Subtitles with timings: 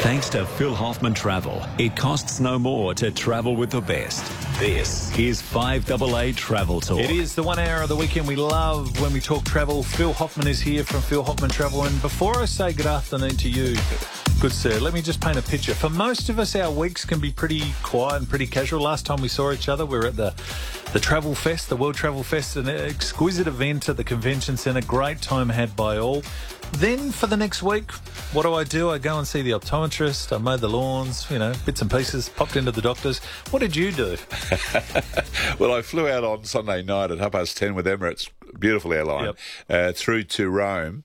[0.00, 4.24] Thanks to Phil Hoffman Travel, it costs no more to travel with the best.
[4.58, 7.00] This is 5AA Travel Talk.
[7.00, 9.82] It is the one hour of the weekend we love when we talk travel.
[9.82, 11.84] Phil Hoffman is here from Phil Hoffman Travel.
[11.84, 13.76] And before I say good afternoon to you,
[14.40, 15.74] good sir, let me just paint a picture.
[15.74, 18.80] For most of us, our weeks can be pretty quiet and pretty casual.
[18.80, 20.32] Last time we saw each other, we were at the
[20.94, 24.80] the Travel Fest, the World Travel Fest, an exquisite event at the convention centre.
[24.80, 26.22] Great time had by all.
[26.74, 27.90] Then for the next week,
[28.32, 28.90] what do I do?
[28.90, 30.34] I go and see the optometrist.
[30.34, 32.28] I mow the lawns, you know, bits and pieces.
[32.30, 33.18] Popped into the doctors.
[33.50, 34.16] What did you do?
[35.58, 39.24] well, I flew out on Sunday night at half past ten with Emirates, beautiful airline,
[39.26, 39.38] Yep.
[39.68, 41.04] uh, through to Rome,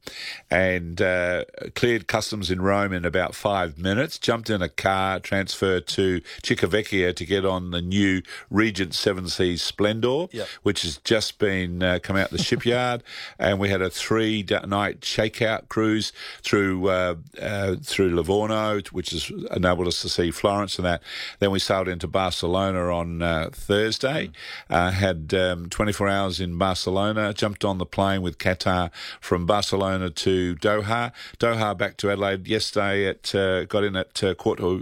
[0.50, 1.44] and uh,
[1.76, 4.18] cleared customs in Rome in about five minutes.
[4.18, 9.62] Jumped in a car, transferred to Civitavecchia to get on the new Regent Seven Seas
[9.62, 10.48] Splendor, Yep.
[10.64, 13.04] which has just been uh, come out of the shipyard,
[13.40, 19.32] and we had a three night shakeout cruise through uh, uh, through Livorno, which has
[19.56, 21.02] enabled us to see Florence and that.
[21.40, 24.32] Then we sailed into Barcelona on uh, Thursday,
[24.70, 30.10] uh, had um, 24 hours in Barcelona, jumped on the plane with Qatar from Barcelona
[30.10, 33.08] to Doha, Doha back to Adelaide yesterday.
[33.08, 34.82] At uh, got in at uh, quarter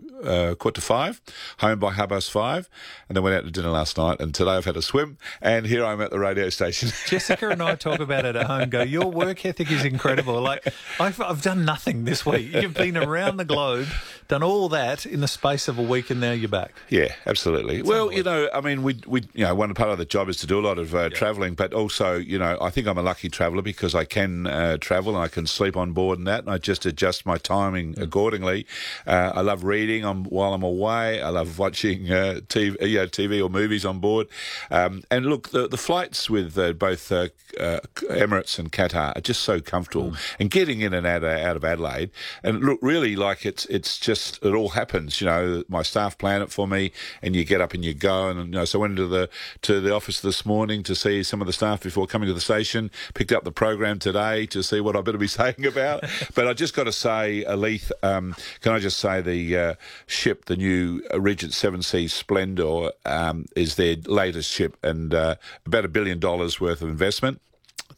[0.57, 1.21] quarter five,
[1.59, 2.69] home by half past five,
[3.07, 4.19] and then went out to dinner last night.
[4.19, 6.89] And today I've had a swim, and here I'm at the radio station.
[7.07, 8.69] Jessica and I talk about it at home.
[8.69, 10.41] Go, your work ethic is incredible.
[10.41, 10.62] Like
[10.99, 12.53] I've, I've done nothing this week.
[12.53, 13.87] You've been around the globe,
[14.27, 16.73] done all that in the space of a week, and now you're back.
[16.89, 17.81] Yeah, absolutely.
[17.81, 20.37] well, you know, I mean, we, we, you know, one part of the job is
[20.37, 23.03] to do a lot of uh, travelling, but also, you know, I think I'm a
[23.03, 26.41] lucky traveller because I can uh, travel and I can sleep on board and that,
[26.41, 28.65] and I just adjust my timing accordingly.
[29.05, 31.21] Uh, I love reading on, while I'm away.
[31.21, 34.27] I love watching uh, TV, uh, you know, TV or movies on board.
[34.71, 37.29] Um, and look, the, the flights with uh, both uh,
[37.59, 37.79] uh,
[38.09, 41.63] Emirates and Qatar are just so comfortable, and getting in and out of, out of
[41.63, 42.11] Adelaide.
[42.43, 45.21] And look, really, like it's it's just it all happens.
[45.21, 48.29] You know, my staff plan it for me, and you get up and you go.
[48.29, 49.29] And you know, so I went into the
[49.63, 52.41] to the office this morning to see some of the staff before coming to the
[52.41, 52.91] station.
[53.13, 56.03] Picked up the program today to see what I better be saying about.
[56.35, 59.73] but I just got to say, Aleth, um, can I just say the uh,
[60.07, 65.35] ship, the new Regent Seven Seas Splendor, um, is their latest ship, and uh,
[65.65, 67.41] about a billion dollars worth of investment.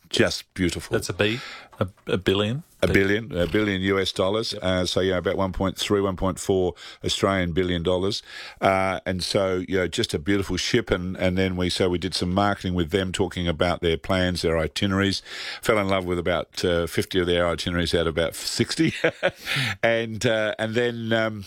[0.10, 0.94] Just beautiful.
[0.94, 1.40] That's a B,
[1.80, 2.64] a, a billion.
[2.90, 4.54] A billion, a billion US dollars.
[4.62, 8.24] Uh, so, yeah, about 1.3, 1.4 Australian billion dollars.
[8.62, 10.92] Uh, and so, you know, just a beautiful ship.
[10.92, 14.42] And, and then we, so we did some marketing with them talking about their plans,
[14.42, 15.22] their itineraries.
[15.62, 18.94] Fell in love with about uh, 50 of their itineraries out of about 60.
[19.84, 21.46] and, uh, and then, um,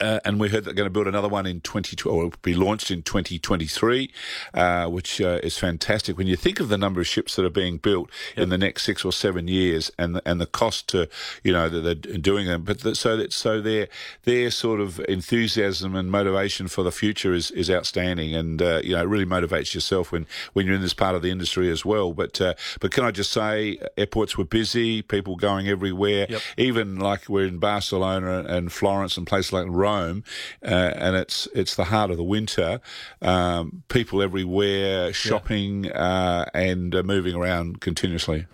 [0.00, 2.90] uh, and we heard they're going to build another one in 20, or be launched
[2.90, 4.10] in 2023,
[4.54, 6.16] uh, which uh, is fantastic.
[6.16, 8.84] When you think of the number of ships that are being built in the next
[8.84, 11.08] six or seven years, and the, and the cost to,
[11.42, 13.88] you know, that they're doing them, but the, so that so their
[14.22, 18.94] their sort of enthusiasm and motivation for the future is is outstanding, and uh, you
[18.94, 21.84] know, it really motivates yourself when when you're in this part of the industry as
[21.84, 22.12] well.
[22.12, 26.42] But uh, but can I just say, airports were busy, people going everywhere, Yep.
[26.56, 30.24] even like we're in Barcelona and Florence and places like Rome,
[30.62, 32.80] uh, and it's it's the heart of the winter.
[33.20, 38.46] Um, people everywhere shopping uh, and uh, moving around continuously.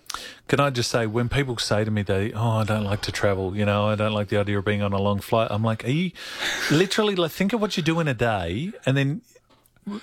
[0.47, 3.11] Can I just say, when people say to me, they, oh, I don't like to
[3.13, 5.63] travel, you know, I don't like the idea of being on a long flight, I'm
[5.63, 6.11] like, are you
[6.69, 9.21] literally, like, think of what you do in a day, and then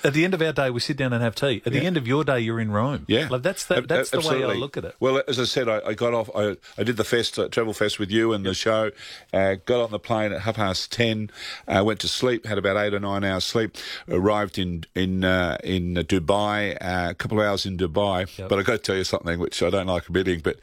[0.05, 1.63] at the end of our day, we sit down and have tea.
[1.65, 3.05] At the end of your day, you're in Rome.
[3.09, 4.97] Yeah, Like, that's the, that's the way I look at it.
[5.01, 6.29] Well, as I said, I, I got off.
[6.35, 8.91] I, I did the fest, uh, travel fest with you and the show.
[9.33, 11.31] Uh, got on the plane at half past ten.
[11.67, 12.47] Uh, went to sleep.
[12.47, 13.77] Had about eight or nine hours sleep.
[14.09, 16.77] Arrived in in uh, in Dubai.
[16.81, 18.29] Uh, a couple of hours in Dubai.
[18.49, 20.41] But I got to tell you something which I don't like admitting.
[20.41, 20.59] But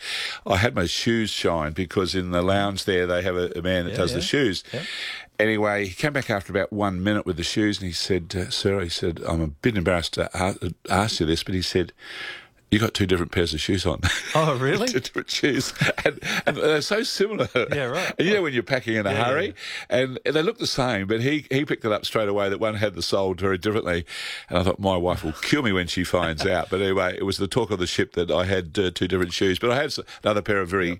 [0.46, 3.86] I had my shoes shine because in the lounge there they have a, a man
[3.86, 4.18] that Yeah, does yeah.
[4.18, 4.64] the shoes.
[5.40, 8.50] Anyway, he came back after about one minute with the shoes, and he said, uh,
[8.50, 10.29] "Sir, he said, I'm a bit embarrassed to
[10.90, 11.94] ask you this, but he said."
[12.72, 14.01] You got two different pairs of shoes on.
[14.34, 14.88] Oh, really?
[14.90, 15.72] two different shoes,
[16.03, 17.47] and, and they're so similar.
[17.56, 18.13] Yeah, right.
[18.18, 19.56] And you know when you're packing in a Yeah, yeah, hurry,
[19.89, 22.74] and they look the same, but he he picked it up straight away that one
[22.75, 24.06] had the sole very differently,
[24.50, 26.69] and I thought my wife will kill me when she finds out.
[26.69, 29.31] But anyway, it was the talk of the ship that I had uh, two different
[29.31, 29.94] shoes, but I had
[30.24, 31.00] another pair of very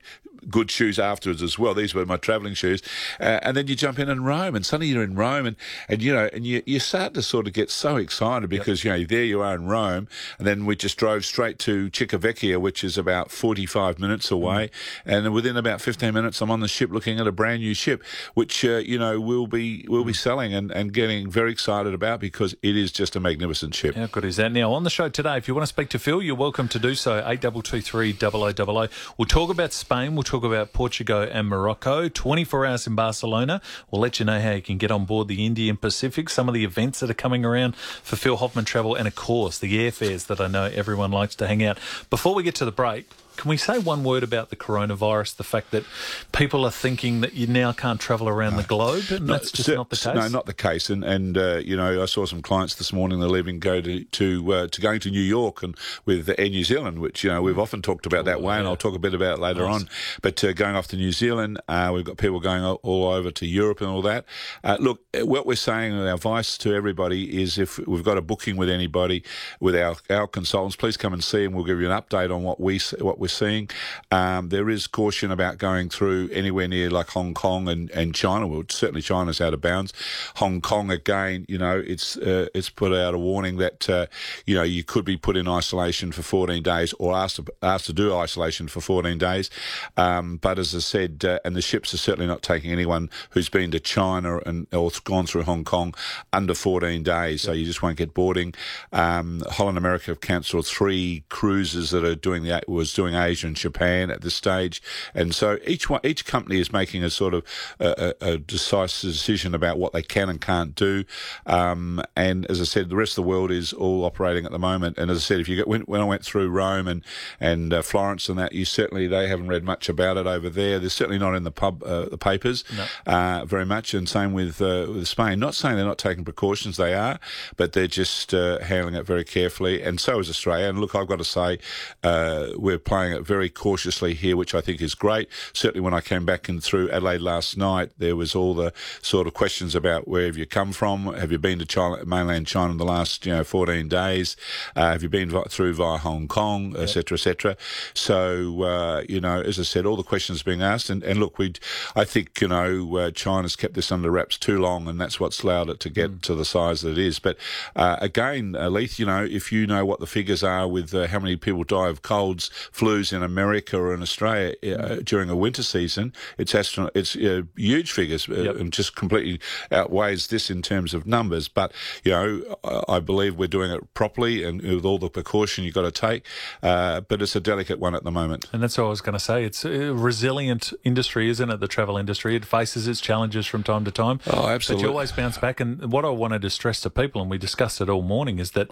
[0.50, 1.74] good shoes afterwards as well.
[1.74, 2.82] These were my travelling shoes,
[3.20, 5.56] uh, and then you jump in in Rome, and suddenly you're in Rome, and
[5.90, 8.92] and you know, and you you start to sort of get so excited because you
[8.92, 10.08] know there you are in Rome,
[10.38, 14.70] and then we just drove straight to Civitavecchia, which is about 45 minutes away,
[15.06, 18.04] and within about 15 minutes, I'm on the ship looking at a brand new ship,
[18.34, 22.20] which uh, you know we'll be we'll be selling and, and getting very excited about
[22.20, 23.96] because it is just a magnificent ship.
[23.96, 24.52] How good is that?
[24.52, 26.80] Now, on the show today, if you want to speak to Phil, you're welcome to
[26.80, 27.18] do so.
[27.18, 28.90] 8223 0000.
[29.18, 30.16] We'll talk about Spain.
[30.16, 32.10] We'll talk talk about Portugal and Morocco.
[32.10, 33.62] 24 hours in Barcelona.
[33.90, 36.54] We'll let you know how you can get on board the Indian Pacific, some of
[36.54, 40.28] the events that are coming around for Phil Hoffman Travel, and of course, the airfares
[40.28, 41.78] that I know everyone likes to hang out.
[42.10, 45.36] Before we get to the break, can we say one word about the coronavirus?
[45.36, 45.84] The fact that
[46.32, 48.62] people are thinking that you now can't travel around no.
[48.62, 50.16] the globe, and no, that's just not the case.
[50.16, 50.90] No, not the case.
[50.90, 53.20] And and uh, you know, I saw some clients this morning.
[53.20, 56.64] They're leaving go to to uh, to going to New York and with Air New
[56.64, 59.14] Zealand, which you know we've often talked about that way, and I'll talk a bit
[59.14, 59.82] about it later nice.
[59.82, 59.90] on.
[60.22, 63.46] But uh, going off to New Zealand, uh, we've got people going all over to
[63.46, 64.26] Europe and all that.
[64.64, 68.58] Uh, look, what we're saying, our advice to everybody is if we've got a booking
[68.58, 69.24] with anybody,
[69.60, 72.44] with our our consultants, please come and see, and we'll give you an update on
[72.44, 73.68] what we what we're seeing.
[74.12, 78.46] Um, there is caution about going through anywhere near like Hong Kong and, and China.
[78.46, 79.94] Well, certainly China's out of bounds.
[80.36, 84.06] Hong Kong again, you know, it's uh, it's put out a warning that uh,
[84.46, 87.88] you know you could be put in isolation for 14 days or asked to, asked
[87.88, 89.50] to do isolation for 14 days.
[89.98, 93.50] Um, but as I said, uh, and the ships are certainly not taking anyone who's
[93.50, 95.96] been to China and or gone through Hong Kong
[96.32, 97.42] under 14 days.
[97.42, 98.54] So you just won't get boarding.
[98.94, 103.56] Um, Holland America have cancelled three cruises that are doing the was doing Asia and
[103.56, 104.82] Japan at this stage,
[105.14, 107.44] and so each one, each company is making a sort of
[107.80, 111.04] a, a decisive decision about what they can and can't do.
[111.46, 114.60] Um, and as I said, the rest of the world is all operating at the
[114.60, 114.98] moment.
[114.98, 117.04] And as I said, if you get when, when I went through Rome and
[117.40, 120.80] and uh, Florence and that, you certainly they haven't read much about it over there.
[120.80, 122.86] They're certainly not in the pub uh, the papers no.
[123.12, 123.94] uh, very much.
[123.94, 125.40] And same with uh, with Spain.
[125.40, 127.20] Not saying they're not taking precautions, they are,
[127.58, 129.82] but they're just uh, handling it very carefully.
[129.82, 130.68] And so is Australia.
[130.68, 131.60] And look, I've got to say,
[132.04, 135.30] uh, we're playing it very cautiously here, which I think is great.
[135.54, 139.28] Certainly, when I came back in through Adelaide last night, there was all the sort
[139.28, 141.14] of questions about where have you come from?
[141.14, 144.36] Have you been to China, mainland China in the last you know 14 days?
[144.76, 147.58] Uh, have you been through via Hong Kong, etc., etc.
[147.94, 151.38] So uh, you know, as I said, all the questions being asked, and, and look,
[151.38, 151.54] we,
[151.96, 155.44] I think you know, uh, China's kept this under wraps too long, and that's what's
[155.44, 156.22] allowed it to get mm.
[156.22, 157.20] to the size that it is.
[157.20, 157.38] But
[157.76, 161.20] uh, again, Leith, you know, if you know what the figures are with uh, how
[161.20, 162.50] many people die of colds,
[162.96, 167.92] in America or in Australia uh, during a winter season, it's astron- it's uh, huge
[167.92, 168.56] figures uh, yep.
[168.56, 169.40] and just completely
[169.72, 171.48] outweighs this in terms of numbers.
[171.48, 172.58] But you know,
[172.88, 176.26] I believe we're doing it properly and with all the precaution you've got to take.
[176.62, 178.46] Uh, but it's a delicate one at the moment.
[178.52, 179.44] And that's what I was going to say.
[179.44, 181.60] It's a resilient industry, isn't it?
[181.60, 182.36] The travel industry.
[182.36, 184.20] It faces its challenges from time to time.
[184.28, 184.84] Oh, absolutely.
[184.84, 185.60] But you always bounce back.
[185.60, 188.52] And what I wanted to stress to people, and we discussed it all morning, is
[188.52, 188.72] that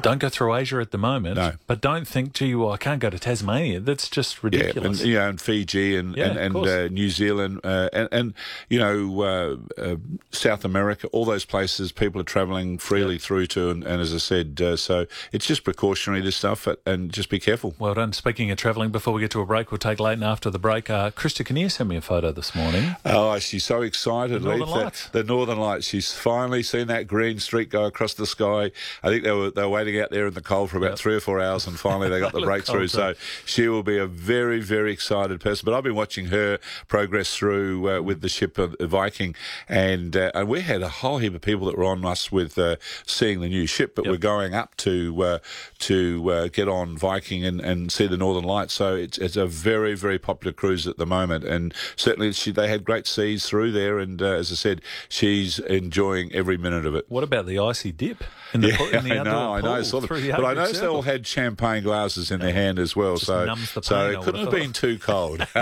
[0.00, 1.36] don't go through Asia at the moment.
[1.36, 1.52] No.
[1.66, 3.80] But don't think, gee, well, I can't go to Tasmania.
[3.80, 5.00] That's just ridiculous.
[5.00, 8.34] Yeah, and, you and Fiji and, yeah, and, and uh, New Zealand uh, and, and,
[8.68, 9.96] you know, uh, uh
[10.30, 13.20] South America, all those places people are travelling freely yeah.
[13.20, 13.70] through to.
[13.70, 17.38] And, and, as I said, uh, so it's just precautionary, this stuff, and just be
[17.38, 17.74] careful.
[17.78, 18.12] Well done.
[18.12, 20.90] Speaking of travelling, before we get to a break, we'll take Leighton after the break.
[20.90, 22.96] Uh, Krista Kinnear sent me a photo this morning.
[23.04, 25.08] Oh, she's so excited, the Northern Lights.
[25.08, 25.86] The, the Northern Lights.
[25.86, 28.70] She's finally seen that green streak go across the sky.
[29.02, 30.98] I think they were, they were waiting out there in the cold for about yep.
[30.98, 32.86] three or four hours, and finally they got the breakthrough.
[32.86, 33.14] So
[33.44, 35.64] she will be a very, very excited person.
[35.66, 36.58] But I've been watching her
[36.88, 39.34] progress through uh, with the ship of the Viking,
[39.68, 42.58] and uh, and we had a whole heap of people that were on us with
[42.58, 42.76] uh,
[43.06, 44.12] seeing the new ship, but yep.
[44.12, 45.38] we're going up to uh,
[45.80, 48.72] to uh, get on Viking and, and see the Northern Lights.
[48.72, 52.68] So it's it's a very, very popular cruise at the moment, and certainly she, they
[52.68, 53.98] had great seas through there.
[53.98, 57.04] And uh, as I said, she's enjoying every minute of it.
[57.08, 58.24] What about the icy dip?
[58.52, 59.73] In the, yeah, in the I know, I know.
[59.74, 60.08] I saw them.
[60.08, 63.80] But I noticed they all had champagne glasses in their hand as well, Just so
[63.82, 65.40] so it couldn't have been too cold.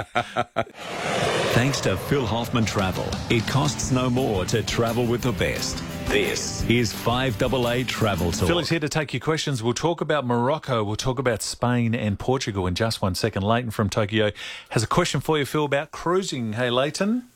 [1.55, 5.83] Thanks to Phil Hoffman Travel, it costs no more to travel with the best.
[6.07, 8.49] This is 5AA Travel Talk.
[8.49, 9.63] Phil is here to take your questions.
[9.63, 10.85] We'll talk about Morocco.
[10.85, 13.43] We'll talk about Spain and Portugal in just one second.
[13.43, 14.31] Leighton from Tokyo
[14.71, 16.55] has a question for you, Phil, about cruising.
[16.55, 17.29] Hey, Leighton.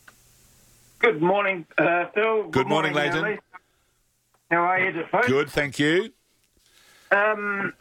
[0.98, 2.42] Good morning, uh, Phil.
[2.44, 3.38] Good, Good morning, morning Leighton.
[4.50, 5.26] How are you, folks?
[5.26, 6.12] Good, thank you.
[7.10, 7.72] Um,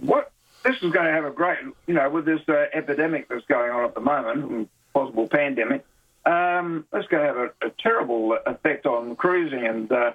[0.00, 0.32] what
[0.64, 3.70] this is going to have a great, you know, with this uh, epidemic that's going
[3.70, 5.84] on at the moment, possible pandemic.
[6.24, 10.12] Um, it's going to have a, a terrible effect on cruising and uh,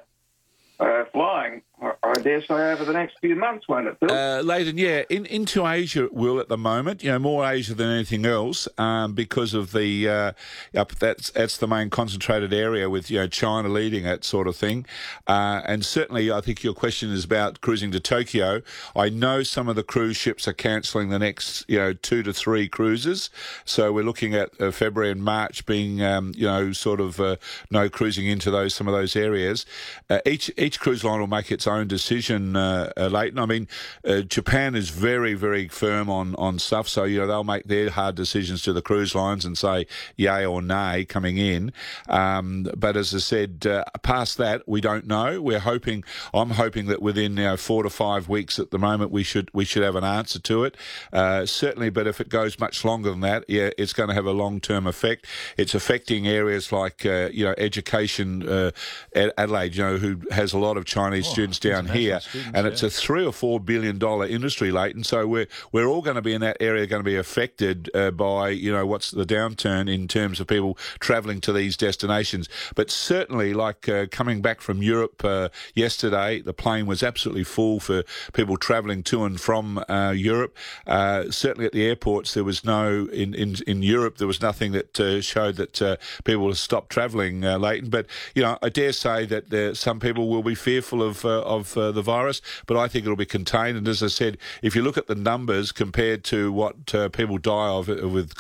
[0.80, 4.12] uh, flying, I dare say, over the next few months, won't it, Bill?
[4.12, 7.04] Uh, Leighton, yeah, in, into Asia it will at the moment.
[7.04, 10.32] You know, more Asia than anything else, um, because of the uh,
[10.78, 14.56] up that's that's the main concentrated area with you know China leading it sort of
[14.56, 14.86] thing.
[15.26, 18.62] Uh, and certainly, I think your question is about cruising to Tokyo.
[18.96, 22.32] I know some of the cruise ships are cancelling the next you know two to
[22.32, 23.32] three cruises,
[23.66, 27.38] so we're looking at uh, February and March being um, you know sort of uh,
[27.72, 29.66] no cruising into those some of those areas.
[30.12, 33.40] Uh, each each cruise line will make its own decision, uh, uh, Leighton.
[33.40, 33.68] I mean,
[34.06, 37.90] uh, Japan is very, very firm on, on stuff, so you know they'll make their
[37.90, 41.74] hard decisions to the cruise lines and say yay or nay coming in.
[42.10, 45.42] Um, but as I said, uh, past that we don't know.
[45.42, 46.04] We're hoping.
[46.34, 49.50] I'm hoping that within you know, four to five weeks at the moment we should
[49.54, 50.78] we should have an answer to it.
[51.12, 54.26] Uh, certainly, but if it goes much longer than that, yeah, it's going to have
[54.26, 55.26] a long term effect.
[55.58, 58.72] It's affecting areas like uh, you know education.
[59.16, 62.66] Adelaide, you know, who has a lot of Chinese oh, students down here, students, and
[62.66, 62.72] yeah.
[62.72, 65.04] it's a three or four billion dollar industry, Leighton.
[65.04, 68.12] So we're we're all going to be in that area, going to be affected uh,
[68.12, 72.50] by you know what's the downturn in terms of people travelling to these destinations.
[72.76, 77.80] But certainly, like uh, coming back from Europe uh, yesterday, the plane was absolutely full
[77.80, 78.04] for
[78.34, 80.58] people travelling to and from uh, Europe.
[80.88, 84.72] Uh, certainly at the airports, there was no in in, in Europe there was nothing
[84.72, 87.90] that uh, showed that people stopped travelling, Leighton.
[87.90, 92.02] But you know, I dare say that some people will be fearful of of the
[92.02, 93.78] virus, but I think it'll be contained.
[93.78, 97.38] And as I said, if you look at the numbers compared to what uh, people
[97.38, 98.36] die of with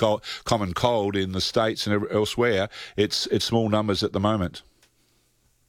[0.46, 4.63] common cold in the states and elsewhere, it's it's small numbers at the moment.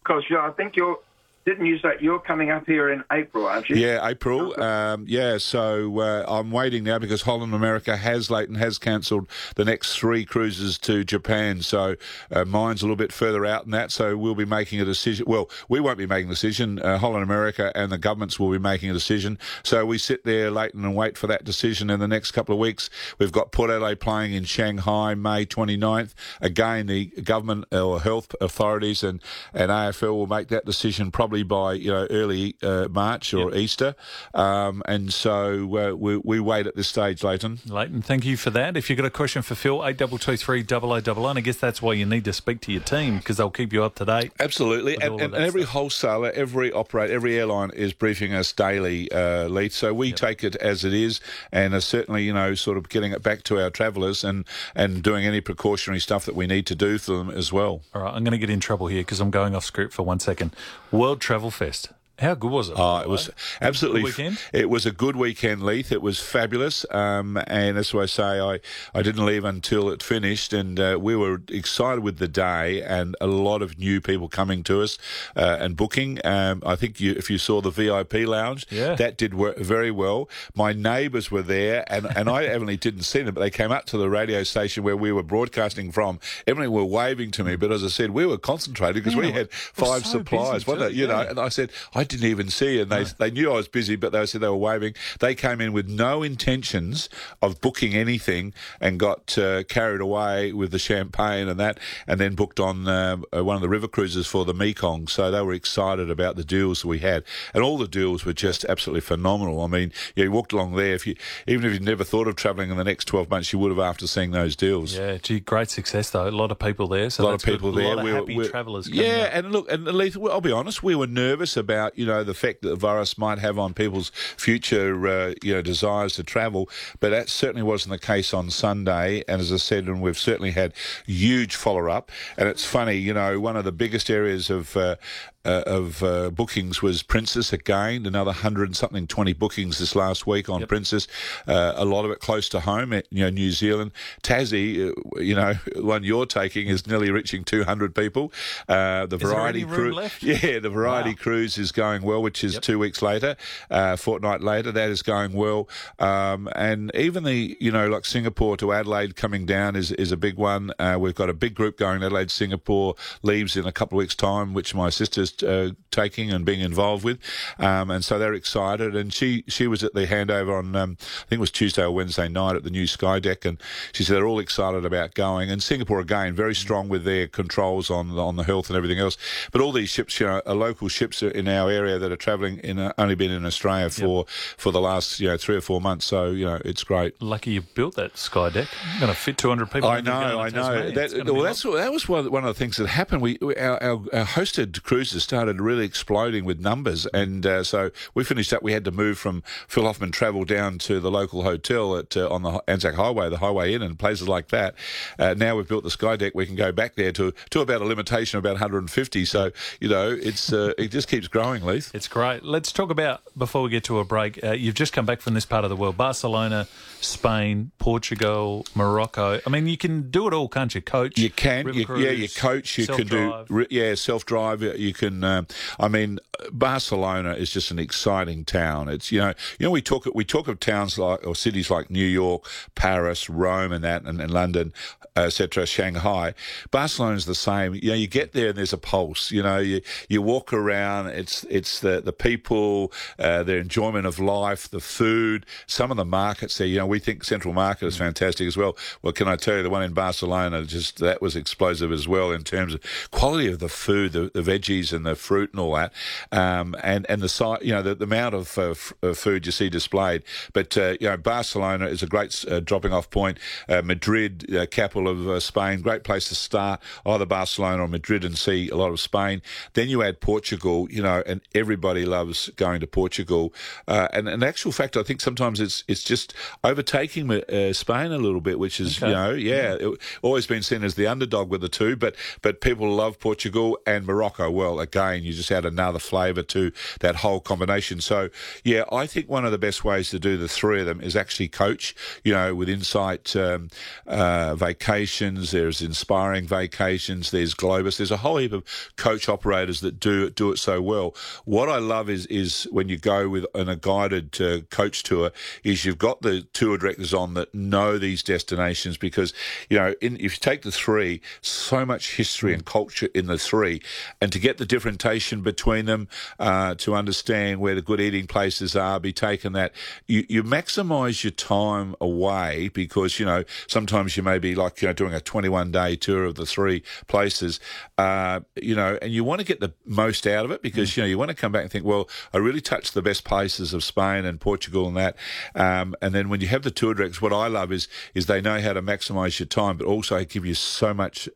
[0.02, 0.98] Because yeah, I think you're
[1.44, 3.76] didn't you say you're coming up here in April, aren't you?
[3.76, 4.60] Yeah, April.
[4.62, 9.64] Um, yeah, so uh, I'm waiting now because Holland America has Leighton has cancelled the
[9.64, 11.62] next three cruises to Japan.
[11.62, 11.96] So
[12.30, 13.90] uh, mine's a little bit further out than that.
[13.90, 15.26] So we'll be making a decision.
[15.26, 16.78] Well, we won't be making a decision.
[16.78, 19.36] Uh, Holland America and the governments will be making a decision.
[19.64, 22.60] So we sit there, Leighton, and wait for that decision in the next couple of
[22.60, 22.88] weeks.
[23.18, 26.14] We've got Port Adelaide playing in Shanghai May 29th.
[26.40, 29.20] Again, the government or health authorities and,
[29.52, 33.50] and AFL will make that decision probably probably by you know early uh, March or
[33.50, 33.58] yep.
[33.58, 33.94] Easter,
[34.34, 37.58] um, and so uh, we, we wait at this stage, Leighton.
[37.66, 38.76] Leighton, thank you for that.
[38.76, 41.38] If you've got a question for Phil, eight double two three double o double one.
[41.38, 43.82] I guess that's why you need to speak to your team because they'll keep you
[43.82, 44.32] up to date.
[44.38, 49.48] Absolutely, and, and, and every wholesaler, every operator, every airline is briefing us daily, uh,
[49.48, 49.72] Leith.
[49.72, 50.16] So we yep.
[50.16, 51.20] take it as it is,
[51.50, 55.02] and are certainly you know sort of getting it back to our travellers and and
[55.02, 57.80] doing any precautionary stuff that we need to do for them as well.
[57.94, 60.02] All right, I'm going to get in trouble here because I'm going off script for
[60.02, 60.54] one second.
[60.90, 61.92] World Travel Fest.
[62.18, 62.76] How good was it?
[62.78, 64.04] Oh, it was absolutely.
[64.04, 64.38] weekend?
[64.52, 65.90] It was a good weekend, Leith.
[65.90, 68.60] It was fabulous, um, and that's why I say I,
[68.94, 73.16] I didn't leave until it finished, and uh, we were excited with the day, and
[73.20, 74.98] a lot of new people coming to us
[75.36, 76.20] uh, and booking.
[76.24, 78.94] Um, I think you, if you saw the VIP lounge, yeah.
[78.94, 80.28] that did work very well.
[80.54, 83.86] My neighbours were there, and, and I only didn't see them, but they came up
[83.86, 86.20] to the radio station where we were broadcasting from.
[86.46, 89.32] Everyone were waving to me, but as I said, we were concentrated because yeah, we
[89.32, 90.92] had five so suppliers, wasn't it?
[90.92, 91.12] You yeah.
[91.12, 93.10] know, and I said I didn't even see, and they no.
[93.18, 94.94] they knew I was busy, but they said they were waving.
[95.20, 97.08] They came in with no intentions
[97.40, 102.34] of booking anything, and got uh, carried away with the champagne and that, and then
[102.34, 105.08] booked on uh, one of the river cruises for the Mekong.
[105.08, 108.64] So they were excited about the deals we had, and all the deals were just
[108.64, 109.62] absolutely phenomenal.
[109.62, 110.94] I mean, yeah, you walked along there.
[110.94, 111.16] If you
[111.46, 113.78] even if you never thought of travelling in the next twelve months, you would have
[113.78, 114.96] after seeing those deals.
[114.96, 116.28] Yeah, gee, great success though.
[116.28, 117.10] A lot of people there.
[117.10, 117.84] So a lot of people good.
[117.84, 117.92] there.
[117.92, 118.88] A lot of happy we travellers.
[118.88, 122.32] Yeah, and look, and Leith, I'll be honest, we were nervous about you know the
[122.32, 126.68] effect that the virus might have on people's future uh, you know desires to travel,
[127.00, 129.24] but that certainly wasn't the case on Sunday.
[129.28, 130.72] And as I said, and we've certainly had
[131.06, 132.10] huge follow up.
[132.36, 134.96] And it's funny, you know, one of the biggest areas of uh,
[135.44, 140.26] uh, of uh, bookings was Princess again, another hundred and something, twenty bookings this last
[140.26, 140.68] week on yep.
[140.68, 141.08] Princess.
[141.46, 143.92] Uh, a lot of it close to home, at, you know, New Zealand.
[144.22, 148.32] Tassie, uh, you know, one you're taking is nearly reaching two hundred people.
[148.68, 151.16] Uh, the is variety cruise, yeah, the variety wow.
[151.18, 152.62] cruise is going well, which is yep.
[152.62, 153.36] two weeks later,
[153.70, 154.70] uh, fortnight later.
[154.70, 155.68] That is going well,
[155.98, 160.16] um, and even the you know like Singapore to Adelaide coming down is is a
[160.16, 160.72] big one.
[160.98, 162.02] we've got a big group going.
[162.02, 166.44] Adelaide, Singapore leaves in a couple of weeks' time, which my sister's uh, taking and
[166.44, 167.18] being involved with,
[167.58, 168.96] um, and so they're excited.
[168.96, 171.90] And she she was at the handover on um, I think it was Tuesday or
[171.90, 173.60] Wednesday night at the new Sky Deck, and
[173.92, 175.50] she said they're all excited about going.
[175.50, 179.16] And Singapore again very strong with their controls on on the health and everything else.
[179.52, 182.58] But all these ships, you know, are local ships in our area that are travelling
[182.58, 184.28] in uh, only been in Australia for yep.
[184.28, 186.06] for the last you know three or four months.
[186.06, 187.20] So you know it's great.
[187.20, 188.68] Lucky you built that Sky Deck.
[189.00, 189.88] Going to fit 200 people.
[189.88, 190.90] I know, I know.
[190.90, 193.22] That, well, that's that was one of the things that happened.
[193.22, 197.06] We our, our, our hosted cruises started really exploding with numbers.
[197.14, 198.62] And uh, so we finished up.
[198.62, 202.28] We had to move from Phil Hoffman Travel down to the local hotel at uh,
[202.28, 204.74] on the Anzac Highway, the Highway Inn, and places like that.
[205.18, 206.32] Uh, now we've built the Sky Deck.
[206.34, 209.24] We can go back there to to about a limitation of about 150.
[209.24, 209.50] So
[209.80, 211.94] you know, it's uh, it just keeps growing, Leith.
[211.94, 212.44] It's great.
[212.44, 214.42] Let's talk about before we get to a break.
[214.42, 216.66] Uh, you've just come back from this part of the world: Barcelona,
[217.00, 219.40] Spain, Portugal, Morocco.
[219.46, 220.80] I mean, you can do it all, can't you?
[220.80, 221.18] Coach.
[221.18, 221.72] You can.
[221.72, 222.78] You, yeah, you coach.
[222.78, 223.66] You can do.
[223.70, 224.62] Yeah, self drive.
[224.62, 225.42] You can and uh,
[225.78, 226.18] I mean,
[226.50, 228.88] Barcelona is just an exciting town.
[228.88, 231.90] It's you know, you know, we talk we talk of towns like or cities like
[231.90, 234.72] New York, Paris, Rome, and that, and, and London,
[235.16, 236.34] etc., Shanghai.
[236.70, 237.74] Barcelona's the same.
[237.74, 239.30] You know, you get there and there's a pulse.
[239.30, 241.08] You know, you you walk around.
[241.08, 246.04] It's it's the the people, uh, their enjoyment of life, the food, some of the
[246.04, 246.66] markets there.
[246.66, 248.76] You know, we think Central Market is fantastic as well.
[249.02, 252.32] Well, can I tell you, the one in Barcelona just that was explosive as well
[252.32, 255.74] in terms of quality of the food, the, the veggies and the fruit and all
[255.74, 255.92] that,
[256.30, 259.46] um, and and the size, you know, the, the amount of, uh, f- of food
[259.46, 260.22] you see displayed.
[260.52, 263.38] But uh, you know, Barcelona is a great uh, dropping off point.
[263.68, 268.24] Uh, Madrid, uh, capital of uh, Spain, great place to start either Barcelona or Madrid
[268.24, 269.42] and see a lot of Spain.
[269.74, 273.52] Then you add Portugal, you know, and everybody loves going to Portugal.
[273.86, 277.28] and in actual fact, I think sometimes it's it's just overtaking
[277.72, 279.08] Spain a little bit, which is okay.
[279.08, 279.88] you know, yeah, yeah.
[279.88, 283.78] It, always been seen as the underdog with the two, but but people love Portugal
[283.86, 284.50] and Morocco.
[284.50, 288.00] Well, again, you just add another flavour to that whole combination.
[288.00, 288.28] So
[288.64, 291.16] yeah, I think one of the best ways to do the three of them is
[291.16, 291.94] actually coach.
[292.24, 293.70] You know, with insight um,
[294.06, 295.50] uh, vacations.
[295.50, 297.30] There's inspiring vacations.
[297.30, 297.96] There's Globus.
[297.96, 298.64] There's a whole heap of
[298.96, 301.14] coach operators that do do it so well.
[301.44, 305.30] What I love is is when you go with on a guided uh, coach tour,
[305.64, 309.32] is you've got the tour directors on that know these destinations because
[309.68, 313.38] you know in, if you take the three, so much history and culture in the
[313.38, 313.80] three,
[314.20, 316.08] and to get the differentiation between them,
[316.40, 319.72] uh, to understand where the good eating places are, be taken that
[320.08, 324.88] you, you maximise your time away because you know sometimes you may be like you
[324.88, 327.60] know doing a 21 day tour of the three places,
[327.96, 330.96] uh, you know, and you want to get the most out of it because mm.
[330.96, 333.24] you know you want to come back and think, well, I really touched the best
[333.24, 335.16] places of Spain and Portugal and that,
[335.54, 338.40] um, and then when you have the tour directors, what I love is is they
[338.40, 341.28] know how to maximise your time, but also give you so much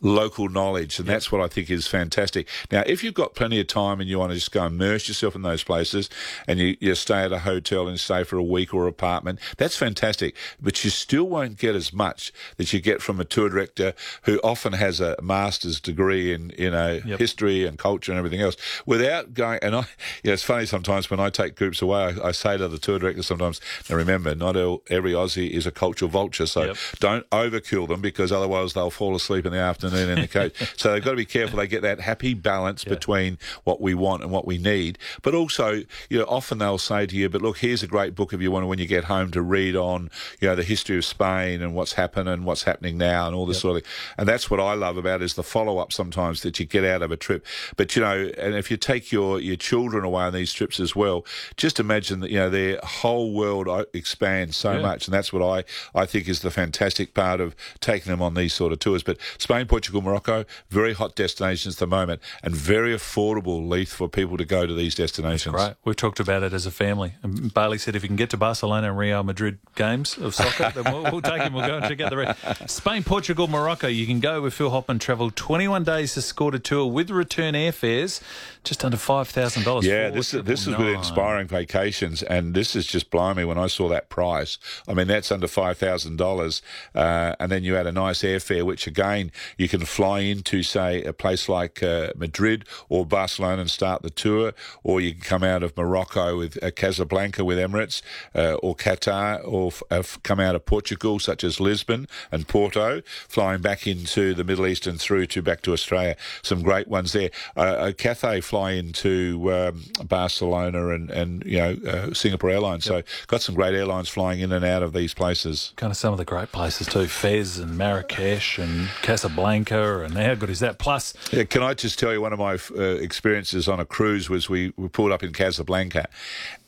[0.00, 1.16] local knowledge, and yep.
[1.16, 2.48] that's what I think is fantastic.
[2.70, 5.34] Now, if you've got plenty of time and you want to just go immerse yourself
[5.34, 6.10] in those places,
[6.46, 9.76] and you, you stay at a hotel and stay for a week or apartment, that's
[9.76, 10.34] fantastic.
[10.60, 14.40] But you still won't get as much that you get from a tour director who
[14.42, 17.18] often has a master's degree in you know yep.
[17.18, 19.58] history and culture and everything else without going.
[19.62, 19.80] And I,
[20.22, 22.78] you know, it's funny sometimes when I take groups away, I, I say to the
[22.78, 26.76] tour director sometimes, now remember, not all, every Aussie is a cultural vulture, so yep.
[26.98, 30.54] don't overkill them because otherwise they'll fall asleep in the afternoon in the coach.
[30.76, 32.90] so they've got to be careful they get that happy balance yeah.
[32.90, 34.98] between what we want and what we need.
[35.22, 38.32] But also, you know, often they'll say to you, "But look, here's a great book
[38.32, 41.04] if you want when you get home to read on, you know, the history of
[41.04, 43.62] Spain and what's happened and what's happening now and all this yep.
[43.62, 43.82] sort of."
[44.18, 47.02] And that's what I love about is the follow up sometimes that you get out
[47.02, 47.44] of a trip.
[47.76, 50.94] But you know, and if you take your your children away on these trips as
[50.96, 51.24] well,
[51.56, 54.80] just imagine that you know their whole world expands so yeah.
[54.80, 58.34] much, and that's what I I think is the fantastic part of taking them on
[58.34, 59.02] these sort of tours.
[59.02, 64.08] But Spain, Portugal, Morocco, very hot destinations at the moment, and very affordable, Leith, for
[64.08, 65.54] people to go to these destinations.
[65.54, 67.14] Right, we've talked about it as a family.
[67.22, 70.72] And Bailey said if you can get to Barcelona and Real Madrid games of soccer,
[70.74, 71.52] then we'll, we'll, take him.
[71.52, 72.68] We'll go and check out the rest.
[72.68, 73.88] Spain, Portugal, Morocco.
[73.88, 74.98] You can go with Phil Hoffman.
[74.98, 78.20] Travel 21 days to score a tour with return airfares,
[78.66, 79.86] just under five thousand dollars.
[79.86, 83.58] Yeah, this is this is with inspiring vacations, and this is just blowing me when
[83.58, 84.58] I saw that price.
[84.88, 86.62] I mean, that's under five thousand uh, dollars,
[86.94, 91.12] and then you add a nice airfare, which again you can fly into, say, a
[91.12, 94.52] place like uh, Madrid or Barcelona and start the tour,
[94.82, 98.02] or you can come out of Morocco with uh, Casablanca with Emirates,
[98.34, 103.62] uh, or Qatar, or f- come out of Portugal, such as Lisbon and Porto, flying
[103.62, 106.16] back into the Middle East and through to back to Australia.
[106.42, 107.30] Some great ones there.
[107.56, 112.86] Uh, Cathay fly into um, Barcelona and and you know uh, Singapore Airlines.
[112.86, 113.06] Yep.
[113.06, 115.72] So got some great airlines flying in and out of these places.
[115.76, 120.34] Kind of some of the great places too, Fez and Marrakesh and Casablanca, and how
[120.34, 120.78] good is that?
[120.78, 124.30] Plus, yeah, can I just tell you one of my uh, experiences on a cruise
[124.30, 126.08] was we, we pulled up in Casablanca,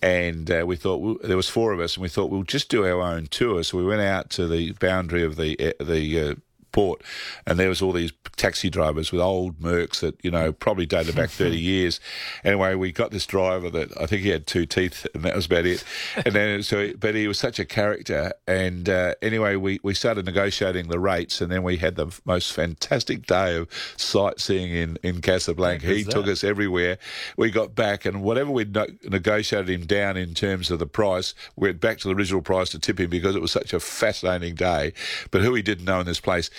[0.03, 2.69] and uh, we thought well, there was four of us, and we thought we'll just
[2.69, 3.63] do our own tour.
[3.63, 6.35] So we went out to the boundary of the uh, the uh,
[6.79, 7.03] port,
[7.45, 11.17] and there was all these taxi drivers with old Mercs that you know probably dated
[11.17, 11.99] back thirty years.
[12.45, 15.47] Anyway, we got this driver that I think he had two teeth, and that was
[15.47, 15.83] about it.
[16.25, 18.33] And then so, but he was such a character.
[18.47, 22.53] And uh, anyway, we we started negotiating the rates, and then we had the most
[22.53, 25.87] fantastic day of sightseeing in in Casablanca.
[25.87, 26.13] He that?
[26.13, 26.99] took us everywhere.
[27.37, 31.35] We got back, and whatever we no- negotiated him down in terms of the price,
[31.57, 33.81] we went back to the original price to tip him because it was such a
[33.81, 34.93] fascinating day.
[35.33, 36.51] But who he didn't know in this place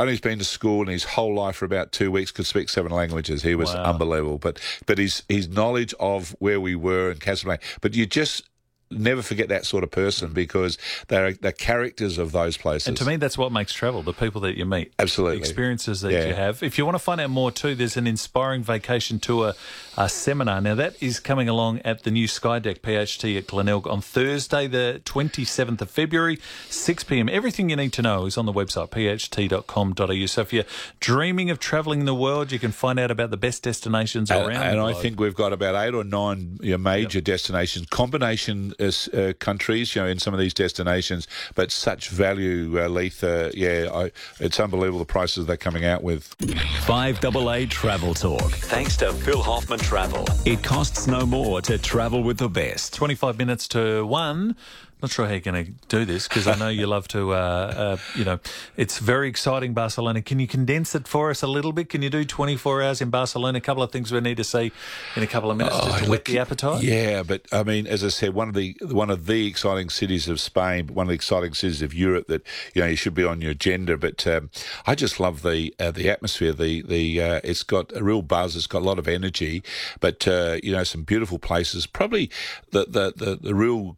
[0.00, 2.68] only he's been to school in his whole life for about two weeks, could speak
[2.68, 3.42] seven languages.
[3.42, 3.84] He was wow.
[3.84, 4.38] unbelievable.
[4.38, 7.64] But but his his knowledge of where we were in Casablanca.
[7.80, 8.44] But you just
[8.90, 10.76] never forget that sort of person because
[11.08, 12.88] they're the characters of those places.
[12.88, 14.92] And to me, that's what makes travel the people that you meet.
[14.98, 15.36] Absolutely.
[15.36, 16.26] The experiences that Yeah.
[16.26, 16.62] you have.
[16.62, 19.54] If you want to find out more, too, there's an inspiring vacation tour
[20.00, 20.62] uh, seminar.
[20.62, 25.02] Now, that is coming along at the new Skydeck PHT at Glenelg on Thursday, the
[25.04, 26.38] 27th of February,
[26.70, 27.28] 6 p.m.
[27.28, 30.26] Everything you need to know is on the website, pht.com.au.
[30.26, 30.64] So if you're
[31.00, 34.78] dreaming of travelling the world, you can find out about the best destinations around and
[34.78, 38.90] the I think we've got about eight or nine you know, major destinations, combination uh,
[39.12, 43.22] uh, countries, you know, in some of these destinations, but such value, uh, Leith.
[43.22, 46.34] Uh, yeah, I, it's unbelievable the prices they're coming out with.
[46.38, 48.50] 5AA Travel Talk.
[48.52, 50.24] Thanks to Phil Hoffman Travel.
[50.44, 52.94] It costs no more to travel with the best.
[52.94, 54.54] 25 minutes to one.
[55.02, 57.36] Not sure how you're going to do this because I know you love to, uh,
[57.36, 58.38] uh, you know,
[58.76, 60.20] it's very exciting, Barcelona.
[60.20, 61.88] Can you condense it for us a little bit?
[61.88, 63.58] Can you do 24 hours in Barcelona?
[63.58, 64.72] A couple of things we need to see
[65.16, 66.82] in a couple of minutes just to whet the appetite.
[66.82, 70.28] Yeah, but I mean, as I said, one of the one of the exciting cities
[70.28, 73.24] of Spain, one of the exciting cities of Europe that you know you should be
[73.24, 73.96] on your agenda.
[73.96, 74.50] But um,
[74.86, 76.52] I just love the uh, the atmosphere.
[76.52, 78.54] The the uh, it's got a real buzz.
[78.56, 79.62] It's got a lot of energy.
[80.00, 81.86] But uh, you know, some beautiful places.
[81.86, 82.30] Probably
[82.70, 83.96] the the the, the real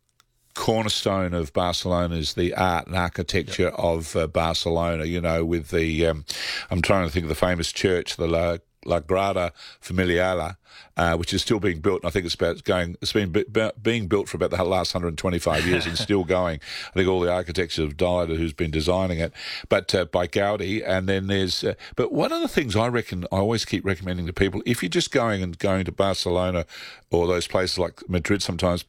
[0.54, 5.04] cornerstone of Barcelona is the art and architecture of uh, Barcelona.
[5.04, 6.24] You know, with the um,
[6.70, 10.56] I'm trying to think of the famous church, the La, La Grada Familiala.
[10.94, 12.96] Uh, which is still being built, and I think it's about going.
[13.00, 16.60] It's been bu- bu- being built for about the last 125 years and still going.
[16.90, 19.32] I think all the architects have died who's been designing it,
[19.70, 20.82] but uh, by Gaudi.
[20.86, 21.64] And then there's.
[21.64, 24.82] Uh, but one of the things I reckon I always keep recommending to people, if
[24.82, 26.66] you're just going and going to Barcelona
[27.10, 28.84] or those places like Madrid, sometimes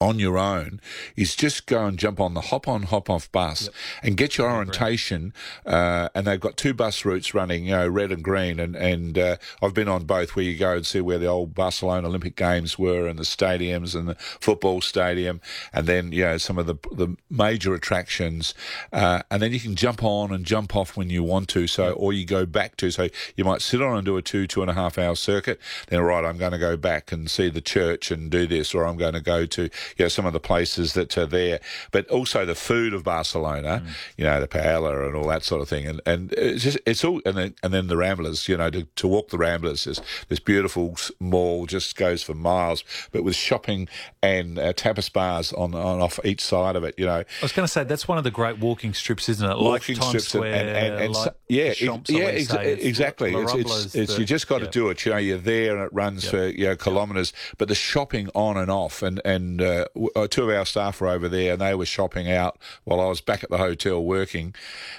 [0.00, 0.80] on your own
[1.16, 3.68] is just go and jump on the hop on hop off bus
[4.02, 5.32] and get your orientation
[5.66, 9.18] uh, and they've got two bus routes running you know red and green and and
[9.18, 12.36] uh, I've been on both where you go and see where the old Barcelona Olympic
[12.36, 15.40] Games were and the stadiums and the football stadium
[15.72, 18.54] and then you know some of the the major attractions
[18.92, 21.66] uh, and then you can jump on and jump off when you want to.
[21.66, 24.46] So or you go back to so you might sit on and do a two
[24.46, 27.48] two and a half hour circuit then right I'm going to go back and see
[27.48, 30.32] the church and do this or I'm going to go to you know some of
[30.32, 31.60] the places that are there
[31.92, 33.82] but also the food of Barcelona
[34.16, 37.04] you know the paella and all that sort of thing and and it's just it's
[37.04, 40.00] all and then and then the Ramblas you know to, to walk the Ramblas this
[40.28, 43.88] this beautiful mall just goes for miles but with shopping
[44.22, 47.52] and uh, tapas bars on on off each side of it you know I was
[47.52, 49.58] going to say that's one of the great walking strips, isn't it?
[49.58, 53.32] walking like Times strips Square, and, and, and like yeah, yeah, exa- exactly.
[53.32, 54.70] La It's, Rambla's it's, it's the- you just got to yeah.
[54.70, 55.04] do it.
[55.04, 57.32] You know, you're there and it runs for you know kilometres.
[57.58, 61.08] But the shopping on and off, and and uh, uh, two of our staff were
[61.08, 64.54] over there, and they were shopping out while I was back at the hotel working.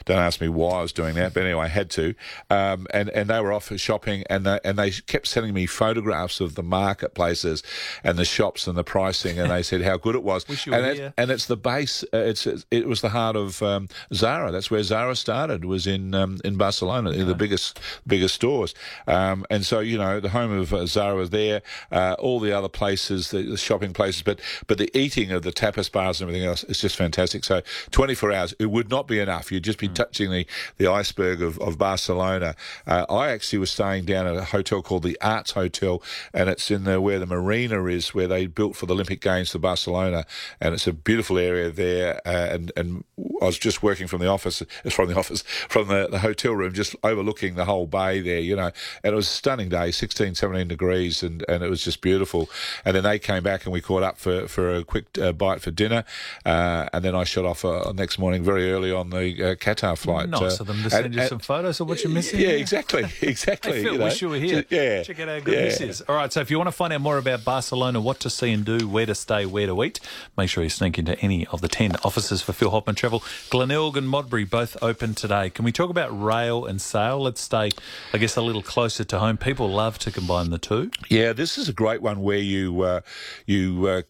[0.05, 2.15] Don't ask me why I was doing that, but anyway, I had to.
[2.49, 5.65] Um, and and they were off for shopping, and they, and they kept sending me
[5.65, 7.63] photographs of the marketplaces
[8.03, 10.45] and the shops and the pricing, and they said how good it was.
[10.75, 12.03] And it- and it's the base.
[12.13, 14.51] Uh, it's it was the heart of um, Zara.
[14.51, 15.65] That's where Zara started.
[15.65, 18.73] Was in um, in Barcelona, in the biggest biggest stores.
[19.07, 21.61] Um, and so you know the home of uh, Zara was there.
[21.91, 25.51] Uh, all the other places, the, the shopping places, but but the eating of the
[25.51, 27.43] tapas bars and everything else is just fantastic.
[27.43, 29.51] So 24 hours, it would not be enough.
[29.51, 32.55] You'd just be touching the the iceberg of, of Barcelona.
[32.85, 36.01] Uh, I actually was staying down at a hotel called the Arts Hotel,
[36.33, 39.51] and it's in the where the marina is, where they built for the Olympic Games
[39.51, 40.25] for Barcelona,
[40.59, 42.21] and it's a beautiful area there.
[42.25, 43.03] Uh, and and
[43.41, 46.73] I was just working from the office, from the office, from the, the hotel room,
[46.73, 48.71] just overlooking the whole bay there, you know.
[49.03, 52.49] And it was a stunning day, 16, 17 degrees, and, and it was just beautiful.
[52.83, 55.61] And then they came back and we caught up for, for a quick uh, bite
[55.61, 56.03] for dinner,
[56.45, 59.17] uh, and then I shot off uh, next morning very early on the
[59.51, 60.29] uh, Qatar flight.
[60.29, 62.39] Nice uh, of them to and- you and- some photos of what you're missing.
[62.39, 63.73] Yeah, exactly, exactly.
[63.73, 64.05] Hey, Phil, you know.
[64.05, 64.65] wish you were here.
[64.69, 65.61] Yeah, Check out how good yeah.
[65.65, 66.01] this is.
[66.01, 68.51] All right, so if you want to find out more about Barcelona, what to see
[68.51, 69.99] and do, where to stay, where to eat,
[70.37, 73.23] make sure you sneak into any of the 10 offices for Phil Hoffman Travel.
[73.49, 75.49] Glenelg and Modbury both open today.
[75.49, 77.19] Can we talk about rail and sail?
[77.21, 77.71] Let's stay,
[78.13, 79.37] I guess, a little closer to home.
[79.37, 80.91] People love to combine the two.
[81.09, 83.01] Yeah, this is a great one where you uh,
[83.45, 84.01] you uh,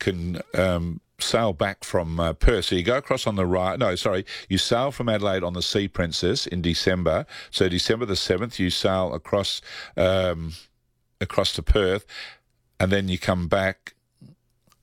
[0.54, 2.66] Um, Sail back from uh, Perth.
[2.66, 3.80] So you go across on the right.
[3.80, 4.26] No, sorry.
[4.50, 7.26] You sail from Adelaide on the Sea Princess in December.
[7.52, 9.62] So December the 7th, you sail across
[9.96, 10.52] um,
[11.22, 12.06] across to Perth
[12.80, 13.95] and then you come back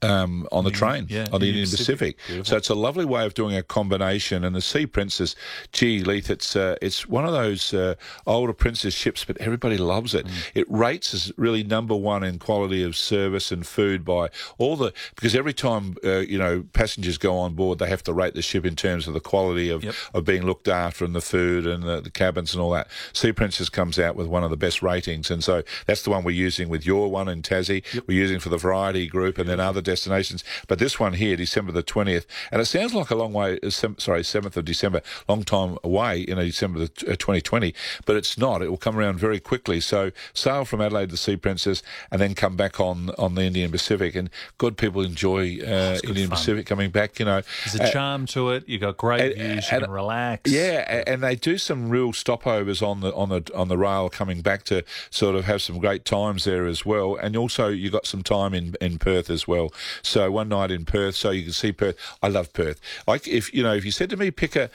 [0.03, 2.19] um, on the train yeah, on the Union Indian Pacific.
[2.19, 2.47] Pacific.
[2.47, 4.45] So it's a lovely way of doing a combination.
[4.45, 5.35] And the Sea Princess,
[5.73, 7.95] gee, Leith, it's uh, it's one of those uh,
[8.27, 10.27] older princess ships, but everybody loves it.
[10.55, 14.93] It rates as really number one in quality of service and food by all the
[15.15, 18.43] because every time uh, you know passengers go on board, they have to rate the
[18.43, 19.95] ship in terms of the quality of, Yep.
[20.15, 22.89] of being looked after and the food and the, the cabins and all that.
[23.13, 26.25] Sea Princess comes out with one of the best ratings, and so that's the one
[26.25, 27.83] we're using with your one in Tassie.
[28.07, 30.45] We're using for the Variety Group and then other destinations.
[30.69, 33.71] But this one here, December the 20th, and it sounds like a long way, uh,
[33.71, 38.63] sorry, 7th of December, long time away, in December the 2020, uh, but it's not.
[38.63, 39.81] It will come around very quickly.
[39.81, 43.71] So sail from Adelaide to Sea Princess and then come back on, on the Indian
[43.71, 44.15] Pacific.
[44.15, 46.39] And good people enjoy uh, Indian fun.
[46.39, 47.43] Pacific coming back, you know.
[47.65, 48.69] There's a uh, charm to it.
[48.69, 49.71] You've got great and, views.
[49.71, 50.51] You and, can relax.
[50.51, 54.41] Yeah, and they do some real stopovers on the on the on the rail coming
[54.41, 57.17] back to sort of have some great times there as well.
[57.17, 59.73] And also you got some time in, in Perth as well.
[60.03, 61.97] So one night in Perth, so you can see Perth.
[62.23, 62.81] I love Perth.
[63.07, 64.71] Like if you know, if you said to me, pick a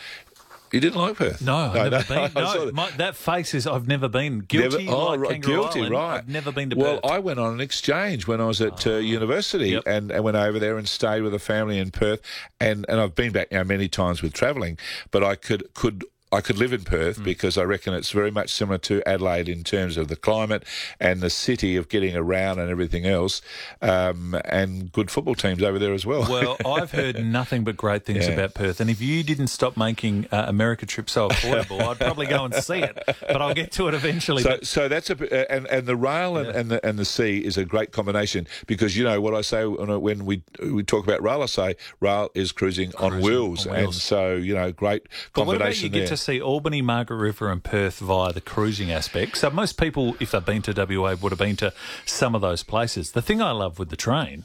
[0.71, 1.41] you didn't like Perth?
[1.41, 2.31] No, I've no, never no, been.
[2.43, 4.39] No, my, that face is I've never been.
[4.39, 6.17] Guilty, never, oh, like right, guilty, Island, right.
[6.17, 7.03] I've never been to well, Perth.
[7.03, 9.83] Well, I went on an exchange when I was at uh, oh, university yep.
[9.85, 12.21] and, and went over there and stayed with a family in Perth.
[12.59, 14.77] And, and I've been back now many times with travelling,
[15.11, 17.23] but I could could I could live in Perth mm.
[17.23, 20.63] because I reckon it's very much similar to Adelaide in terms of the climate
[20.99, 23.41] and the city of getting around and everything else,
[23.81, 26.27] um, and good football teams over there as well.
[26.29, 28.33] Well, I've heard nothing but great things yeah.
[28.33, 32.25] about Perth, and if you didn't stop making uh, America trips so affordable, I'd probably
[32.25, 32.97] go and see it.
[33.05, 34.43] But I'll get to it eventually.
[34.43, 36.59] So, so that's a and and the rail and, yeah.
[36.59, 39.65] and the and the sea is a great combination because you know what I say
[39.65, 43.75] when we we talk about rail, I say rail is cruising, cruising on, wheels, on,
[43.75, 48.33] wheels, and so you know great combination there see Albany, Margaret River, and Perth via
[48.33, 49.37] the cruising aspect.
[49.37, 51.73] So most people, if they've been to WA, would have been to
[52.05, 53.11] some of those places.
[53.11, 54.43] The thing I love with the train,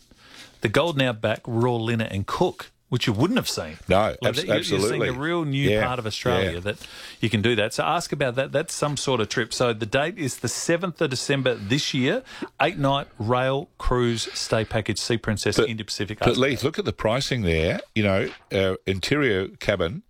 [0.61, 3.78] the Golden Outback, Rawlinna, and Cook which you wouldn't have seen.
[3.88, 4.54] No, like absolutely.
[4.76, 6.61] You're seeing a real new yeah, part of Australia yeah.
[6.61, 6.76] that
[7.20, 7.72] you can do that.
[7.72, 8.52] So ask about that.
[8.52, 9.54] That's some sort of trip.
[9.54, 12.22] So the date is the 7th of December this year.
[12.61, 16.18] Eight night rail cruise stay package Sea Princess but, Indo Pacific.
[16.18, 17.80] But Leith, look at the pricing there.
[17.94, 20.02] You know, uh, interior cabin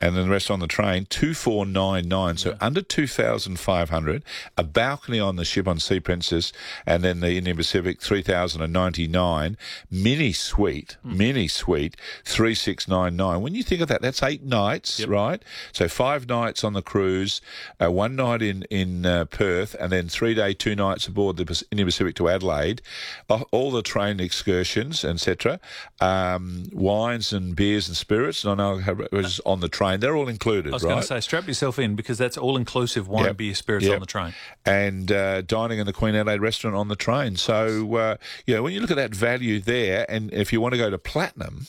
[0.00, 2.56] and then the rest on the train, 2499, so yeah.
[2.60, 4.24] under 2500
[4.56, 6.52] a balcony on the ship on Sea Princess,
[6.86, 9.56] and then the Indian Pacific, 3099
[9.90, 11.16] mini suite, mm.
[11.16, 13.42] mini suite, 3699.
[13.42, 15.08] When you think of that, that's eight nights, yep.
[15.08, 15.42] right?
[15.72, 17.42] So five nights on the cruise,
[17.82, 21.64] uh, one night in, in uh, Perth, and then three day, two nights aboard the
[21.70, 22.80] Indian Pacific to Adelaide,
[23.28, 25.60] uh, all the train excursions, etc.,
[26.00, 30.00] um, wines and beers and spirits, and I know was on the train train.
[30.00, 30.72] They're all included.
[30.72, 30.90] I was right?
[30.90, 33.36] going to say, strap yourself in because that's all inclusive wine, yep.
[33.36, 33.94] beer, spirits yep.
[33.94, 37.36] on the train, and uh, dining in the Queen Adelaide restaurant on the train.
[37.36, 40.72] So uh, you know when you look at that value there, and if you want
[40.72, 41.66] to go to platinum,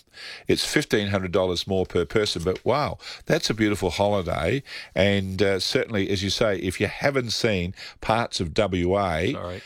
[0.47, 2.43] it's fifteen hundred dollars more per person.
[2.43, 4.63] But wow, that's a beautiful holiday,
[4.95, 9.31] and uh, certainly, as you say, if you haven't seen parts of WA.
[9.31, 9.61] Sorry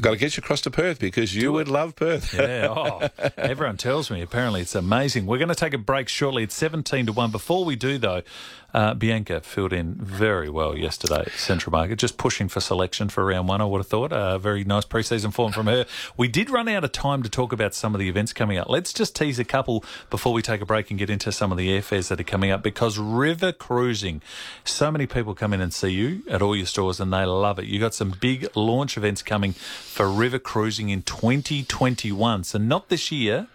[0.00, 2.34] got to get you across to Perth because you would love Perth.
[2.34, 4.22] yeah, oh, everyone tells me.
[4.22, 5.26] Apparently, it's amazing.
[5.26, 6.42] We're going to take a break shortly.
[6.42, 7.30] It's 17 to 1.
[7.30, 8.22] Before we do, though,
[8.74, 13.24] uh, Bianca filled in very well yesterday at Central Market, just pushing for selection for
[13.24, 14.12] round one, I would have thought.
[14.12, 15.84] A uh, very nice preseason form from her.
[16.16, 18.68] We did run out of time to talk about some of the events coming up.
[18.68, 21.58] Let's just tease a couple before we take a break and get into some of
[21.58, 24.22] the airfares that are coming up because river cruising,
[24.64, 27.58] so many people come in and see you at all your stores and they love
[27.58, 27.66] it.
[27.66, 29.54] You've got some big launch events coming
[29.92, 32.44] for river cruising in 2021.
[32.44, 33.46] So not this year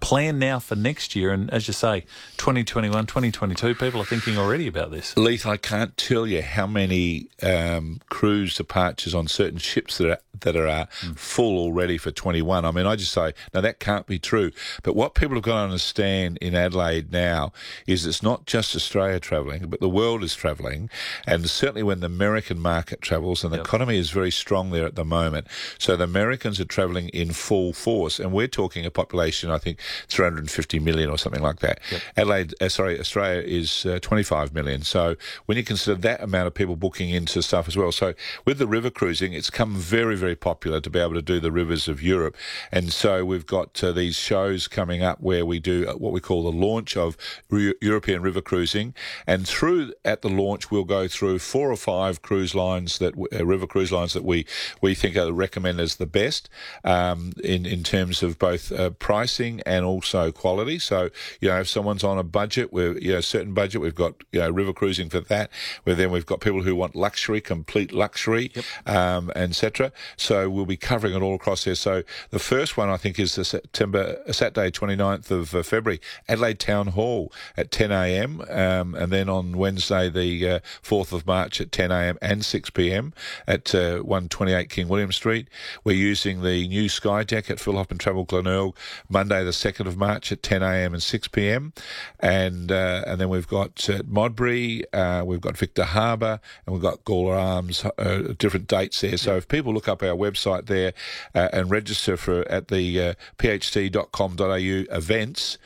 [0.00, 1.32] plan now for next year.
[1.32, 2.00] And as you say,
[2.38, 5.16] 2021, 2022, people are thinking already about this.
[5.16, 10.18] Leith, I can't tell you how many um, cruise departures on certain ships that are
[10.40, 11.18] that are uh, mm.
[11.18, 12.64] full already for 21.
[12.64, 14.50] I mean, I just say, no, that can't be true.
[14.82, 17.52] But what people have got to understand in Adelaide now
[17.86, 20.90] is it's not just Australia travelling, but the world is travelling.
[21.26, 23.66] And certainly when the American market travels, and the yep.
[23.66, 25.46] economy is very strong there at the moment.
[25.78, 28.18] So the Americans are travelling in full force.
[28.18, 29.78] And we're talking a population, I think,
[30.08, 31.80] 350 million or something like that.
[31.90, 32.00] Yep.
[32.16, 34.82] Adelaide, uh, sorry, Australia is uh, 25 million.
[34.82, 38.58] So when you consider that amount of people booking into stuff as well, so with
[38.58, 41.88] the river cruising, it's come very, very popular to be able to do the rivers
[41.88, 42.36] of Europe.
[42.72, 46.20] And so we've got uh, these shows coming up where we do uh, what we
[46.20, 47.16] call the launch of
[47.50, 48.94] re- European river cruising.
[49.26, 53.44] And through at the launch, we'll go through four or five cruise lines that uh,
[53.44, 54.46] river cruise lines that we
[54.80, 56.48] we think are recommend as the best
[56.84, 60.78] um, in in terms of both uh, pricing and and also quality.
[60.78, 61.08] So,
[61.40, 64.14] you know, if someone's on a budget, we're, you know, a certain budget, we've got,
[64.30, 65.50] you know, river cruising for that.
[65.84, 68.64] Where then we've got people who want luxury, complete luxury, yep.
[68.86, 69.90] um, etc.
[70.16, 71.74] So we'll be covering it all across there.
[71.74, 76.60] So the first one, I think, is the September, Saturday, 29th of uh, February, Adelaide
[76.60, 78.42] Town Hall at 10 a.m.
[78.50, 82.18] Um, and then on Wednesday, the uh, 4th of March at 10 a.m.
[82.20, 83.14] and 6 p.m.
[83.48, 85.48] at uh, 128 King William Street.
[85.84, 88.76] We're using the new Sky Deck at Phil Hoffmann Travel Glenelg
[89.08, 90.94] Monday the 2nd 2nd of March at 10 a.m.
[90.94, 91.72] and 6 p.m.
[92.18, 96.82] And uh, and then we've got uh, Modbury, uh, we've got Victor Harbour, and we've
[96.82, 99.16] got Gawler Arms, uh, different dates there.
[99.16, 100.92] So if people look up our website there
[101.34, 104.54] uh, and register for at the uh, pht.com.au
[104.96, 105.58] events,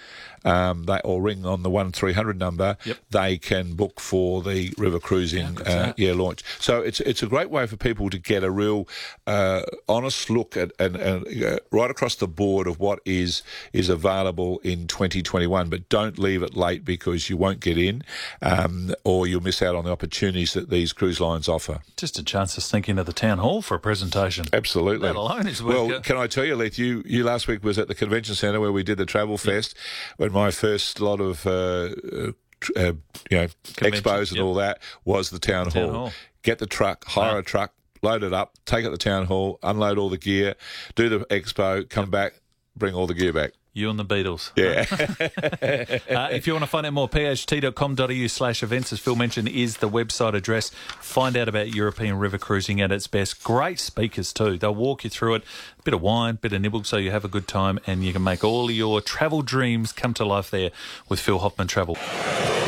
[0.45, 2.77] um, they or ring on the one three hundred number.
[2.85, 2.99] Yep.
[3.11, 6.43] They can book for the river cruising uh, yeah launch.
[6.59, 8.89] So it's it's a great way for people to get a real
[9.27, 13.89] uh, honest look at and, and uh, right across the board of what is is
[13.89, 15.69] available in 2021.
[15.69, 18.03] But don't leave it late because you won't get in,
[18.43, 21.81] um, or you'll miss out on the opportunities that these cruise lines offer.
[21.97, 24.47] Just a chance to sneak into the town hall for a presentation.
[24.53, 25.09] Absolutely.
[25.09, 26.01] That alone is worth well.
[26.01, 26.79] Can I tell you, Leith?
[26.79, 29.75] You you last week was at the convention centre where we did the travel fest.
[30.17, 32.33] When my first lot of uh, uh,
[32.77, 32.93] uh,
[33.31, 34.45] you know Convention, expos and yep.
[34.45, 35.93] all that was the town, Town hall.
[35.95, 36.13] hall.
[36.43, 37.39] Get the truck, hire Wow.
[37.39, 40.57] a truck, load it up, take it to the town hall, unload all the gear,
[40.95, 42.35] do the expo, come back,
[42.77, 43.53] bring all the gear back.
[43.77, 44.53] You and the Beatles.
[44.57, 44.85] Yeah.
[46.15, 49.79] Uh, if you want to find out more, pht.com.au slash events, as Phil mentioned, is
[49.79, 50.71] the website address.
[51.01, 53.43] Find out about European river cruising at its best.
[53.43, 54.59] Great speakers, too.
[54.59, 55.45] They'll walk you through it.
[55.85, 58.25] Bit of wine, bit of nibble, so you have a good time and you can
[58.25, 60.71] make all your travel dreams come to life there
[61.11, 61.97] with Phil Hoffman Travel.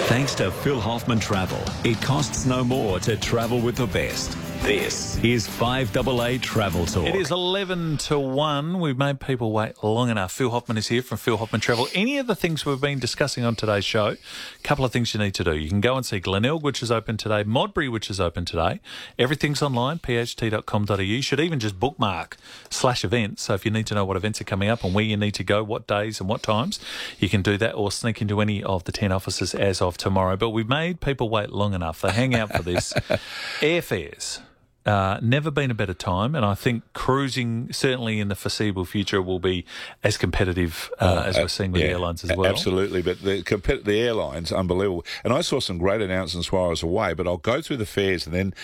[0.07, 4.37] Thanks to Phil Hoffman Travel, it costs no more to travel with the best.
[4.63, 7.07] This is 5AA Travel Talk.
[7.07, 8.81] It is 11 to 1.
[8.81, 10.33] We've made people wait long enough.
[10.33, 11.87] Phil Hoffman is here from Phil Hoffman Travel.
[11.95, 14.17] Any of the things we've been discussing on today's show, a
[14.65, 15.57] couple of things you need to do.
[15.57, 18.81] You can go and see Glenelg, which is open today, Modbury, which is open today.
[19.19, 20.97] Everything's online, pht.com.au.
[20.97, 22.37] You should even just bookmark
[22.69, 23.43] slash events.
[23.45, 25.33] So if you need to know what events are coming up and where you need
[25.33, 26.79] to go, what days and what times,
[27.19, 30.37] you can do that or sneak into any of the 10 offices as of tomorrow.
[30.37, 32.03] But we've made people wait long enough.
[32.03, 32.93] They hang out for this.
[33.61, 34.41] Airfares.
[34.87, 39.21] Uh, never been a better time, and I think cruising certainly in the foreseeable future
[39.21, 39.65] will be
[40.05, 42.49] as competitive uh, as we're seeing with the Yeah, airlines as well.
[42.49, 45.05] Absolutely, but the compet- the airlines, unbelievable.
[45.25, 47.87] And I saw some great announcements while I was away, but I'll go through the
[47.87, 48.55] fares and then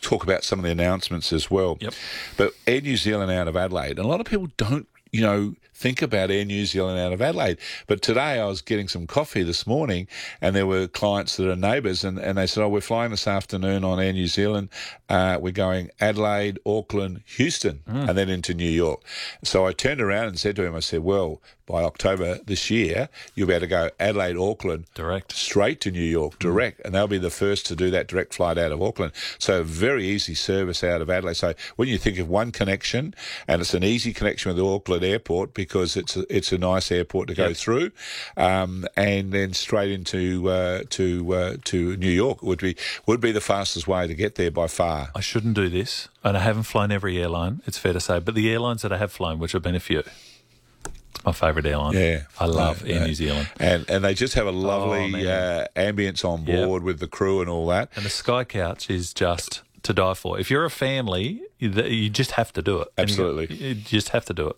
[0.00, 1.78] talk about some of the announcements as well.
[1.80, 1.94] Yep.
[2.36, 5.54] But Air New Zealand out of Adelaide, and a lot of people don't, you know,
[5.82, 7.58] think about Air New Zealand out of Adelaide.
[7.88, 10.06] But today I was getting some coffee this morning,
[10.40, 13.26] and there were clients that are neighbours, and, and they said, "Oh, we're flying this
[13.26, 14.68] afternoon on Air New Zealand.
[15.08, 18.08] Uh, we're going Adelaide, Auckland, Houston, Hmm.
[18.08, 19.02] and then into New York."
[19.42, 23.08] So I turned around and said to him, "I said, well." By October this year,
[23.34, 25.32] you'll be able to go Adelaide, Auckland, Direct.
[25.32, 28.58] straight to New York, direct, and they'll be the first to do that direct flight
[28.58, 29.12] out of Auckland.
[29.38, 31.36] So very easy service out of Adelaide.
[31.36, 33.14] So when you think of one connection,
[33.46, 36.92] and it's an easy connection with the Auckland airport because it's a, it's a nice
[36.92, 37.56] airport to go Yep.
[37.56, 37.90] through,
[38.36, 43.32] um, and then straight into uh, to uh, to New York would be would be
[43.32, 45.08] the fastest way to get there by far.
[45.14, 47.62] I shouldn't do this, and I haven't flown every airline.
[47.66, 49.80] It's fair to say, but the airlines that I have flown, which have been a
[49.80, 51.94] few, it's my favourite airline.
[51.94, 53.06] Yeah, I love No, Air no.
[53.06, 53.48] New Zealand.
[53.60, 55.26] and and they just have a lovely man.
[55.26, 56.66] uh, ambience on Yep.
[56.66, 57.90] board with the crew and all that.
[57.96, 60.38] And the Sky Couch is just to die for.
[60.38, 62.88] If you're a family, you, just have to do it.
[62.96, 63.54] You- Absolutely.
[63.56, 64.56] You, just have to do it.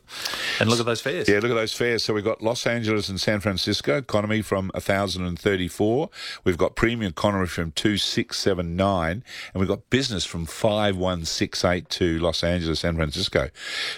[0.60, 1.28] And look at those fares.
[1.28, 2.04] Yeah, look at those fares.
[2.04, 6.10] So we've got Los Angeles and San Francisco economy from thousand and thirty-four.
[6.44, 10.96] We've got premium economy from two six seven nine, and we've got business from five
[10.96, 13.50] one six eight to Los Angeles, San Francisco,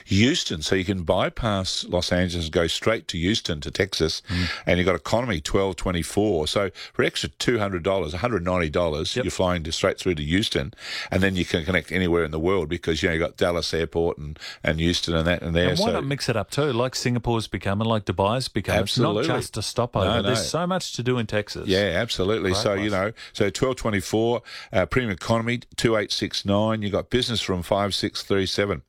[0.07, 0.63] Houston.
[0.63, 4.49] So you can bypass Los Angeles and go straight to Houston to Texas, mm.
[4.67, 6.47] and you've got economy twelve twenty four.
[6.47, 9.25] So for extra two hundred dollars, one hundred ninety dollars, Yep.
[9.25, 10.73] you're flying straight through to Houston,
[11.11, 13.73] and then you can connect anywhere in the world because you know you got Dallas
[13.73, 15.71] Airport and, and Houston and that and there.
[15.71, 18.77] And why so not mix it up too, like Singapore's become and like Dubai's become?
[18.77, 19.21] Absolutely.
[19.21, 20.07] It's not just a stopover.
[20.07, 20.23] No, no.
[20.23, 21.69] There's so much to do in Texas.
[21.69, 22.51] Yeah, absolutely.
[22.51, 22.85] Great so place.
[22.85, 26.83] you know, so twelve twenty four, uh, premium economy two eight six nine.
[26.83, 28.83] You got business from five six three seven.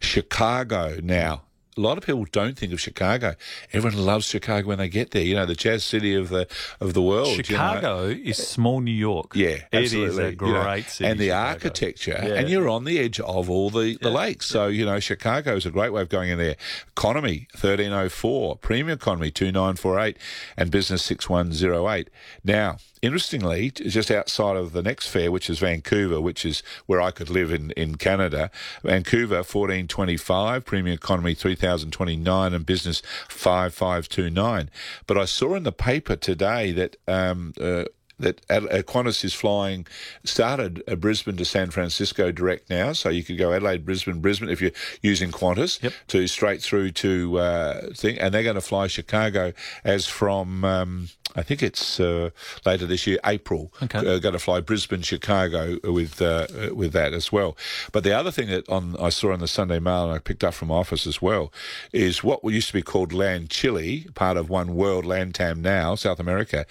[0.00, 1.42] Chicago now.
[1.76, 3.34] A lot of people don't think of Chicago.
[3.72, 5.22] Everyone loves Chicago when they get there.
[5.22, 6.46] You know, the jazz city of the
[6.80, 7.28] of the world.
[7.28, 7.42] you know.
[7.44, 9.32] Chicago is small New York.
[9.34, 10.08] Yeah, absolutely.
[10.10, 11.10] is a You great know, city.
[11.10, 11.48] and the Chicago.
[11.48, 12.34] architecture, Yeah.
[12.34, 14.46] and you're on the edge of all the, the lakes.
[14.46, 16.56] So you know, Chicago is a great way of going in there.
[16.90, 20.18] Economy thirteen oh four, premium economy two nine four eight,
[20.58, 22.10] and business six one zero eight.
[22.44, 27.10] Now, interestingly, just outside of the next fair, which is Vancouver, which is where I
[27.10, 28.50] could live in in Canada,
[28.82, 34.30] Vancouver fourteen twenty five, premium economy three thousand twenty nine, and business five five two
[34.30, 34.70] nine.
[35.06, 36.96] But I saw in the paper today that.
[37.06, 37.84] Um, uh,
[38.18, 39.84] that Qantas is flying,
[40.22, 44.48] started uh, Brisbane to San Francisco direct now, so you could go Adelaide, Brisbane, Brisbane
[44.48, 44.70] if you're
[45.02, 45.92] using Qantas Yep.
[46.08, 51.08] to straight through to uh, thing, and they're going to fly Chicago as from um,
[51.34, 52.30] I think it's uh,
[52.66, 53.72] later this year, April.
[53.82, 53.98] Okay.
[53.98, 57.56] Uh, going to fly Brisbane, Chicago with uh, with that as well.
[57.92, 60.44] But the other thing that on I saw on the Sunday Mail and I picked
[60.44, 61.52] up from my office as well
[61.92, 66.20] is what used to be called LAN Chile, part of One World LATAM now, South
[66.20, 66.66] America.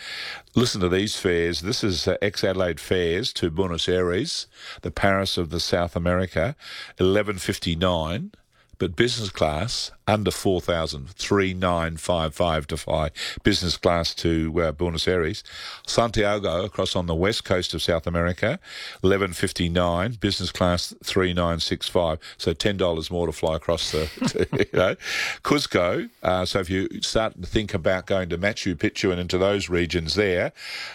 [0.55, 1.61] Listen to these fares.
[1.61, 4.47] This is uh, ex Adelaide fares to Buenos Aires,
[4.81, 6.55] the Paris of the South America,
[6.99, 8.31] eleven fifty nine
[8.81, 13.11] but business class under 4,000, 3955 to fly
[13.43, 15.43] business class to uh, Buenos Aires.
[15.85, 18.59] Santiago across on the west coast of South America,
[19.01, 24.95] 1159, business class 3965, so $10 more to fly across the, to, you know.
[25.43, 29.37] Cusco, uh, so if you start to think about going to Machu Picchu and into
[29.37, 30.53] those regions there,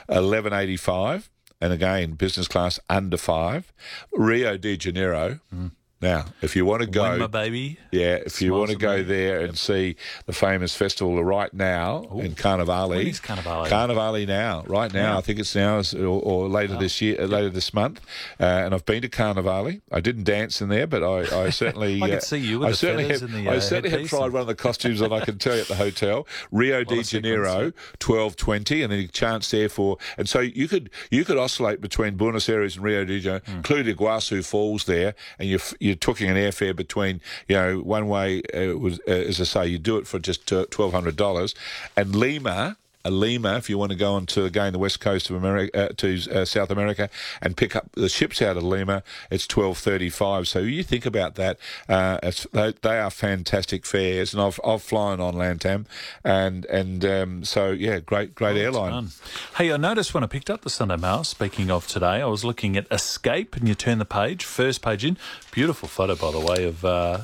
[0.09, 1.30] 1185,
[1.61, 3.72] and again, business class under five.
[4.12, 5.70] Rio de Janeiro, mm.
[6.03, 7.78] Now, if you want to go, Win my baby.
[7.90, 12.20] Yeah, if you want to go there and see the famous festival right now Ooh.
[12.20, 12.90] in Carnivale.
[12.90, 13.66] When is Carnivale?
[13.66, 15.12] Carnivale now, right now.
[15.12, 15.18] Yeah.
[15.18, 16.80] I think it's now or, or later oh.
[16.80, 18.03] this year, uh, later this month.
[18.38, 19.80] Uh, and I've been to Carnivale.
[19.90, 22.03] I didn't dance in there, but I, I certainly.
[22.03, 24.32] I could see you with I the certainly have, the, uh, I certainly have tried
[24.32, 26.26] one of the costumes that I can tell you at the hotel.
[26.51, 29.97] Rio de Janeiro, twelve twenty, and then a chance there for.
[30.18, 33.57] And so you could you could oscillate between Buenos Aires and Rio de Janeiro, mm.
[33.57, 38.43] including Iguazu Falls there, and you you're talking an airfare between, you know, one way,
[38.55, 41.55] uh, was, uh, as I say, you do it for just $1,200.
[41.97, 42.76] And Lima,
[43.11, 45.92] Lima, if you want to go on to again the west coast of America uh,
[45.96, 47.09] to uh, South America
[47.40, 50.48] and pick up the ships out of Lima, it's twelve thirty five.
[50.48, 51.59] So you think about that.
[51.88, 52.18] Uh,
[52.52, 55.86] they, they, are fantastic fares, and I've I've flown on LATAM,
[56.24, 59.09] and and um, so yeah, great great oh, airline.
[59.57, 61.24] Hey, I noticed when I picked up the Sunday Mail.
[61.24, 65.04] Speaking of today, I was looking at Escape, and you turn the page, first page
[65.04, 65.18] in,
[65.50, 67.20] beautiful photo by the way of uh,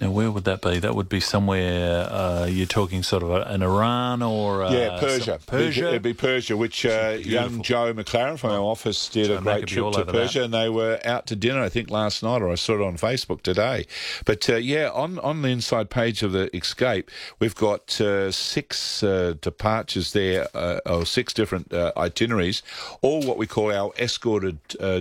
[0.00, 0.78] now, where would that be?
[0.78, 5.40] That would be somewhere uh, you're talking sort of an Iran or uh, yeah, Persia.
[5.44, 5.88] Persia.
[5.88, 9.66] It'd be Persia, which uh, young Joe McLaren from our office did Joe a great
[9.66, 10.44] trip to Persia, that.
[10.44, 12.96] and they were out to dinner, I think, last night, or I saw it on
[12.96, 13.86] Facebook today.
[14.24, 19.02] But uh, yeah, on on the inside page of the Escape, we've got uh, six
[19.02, 20.46] uh, departures there,
[20.86, 22.62] or six different itineraries,
[23.02, 24.58] all what we call our escorted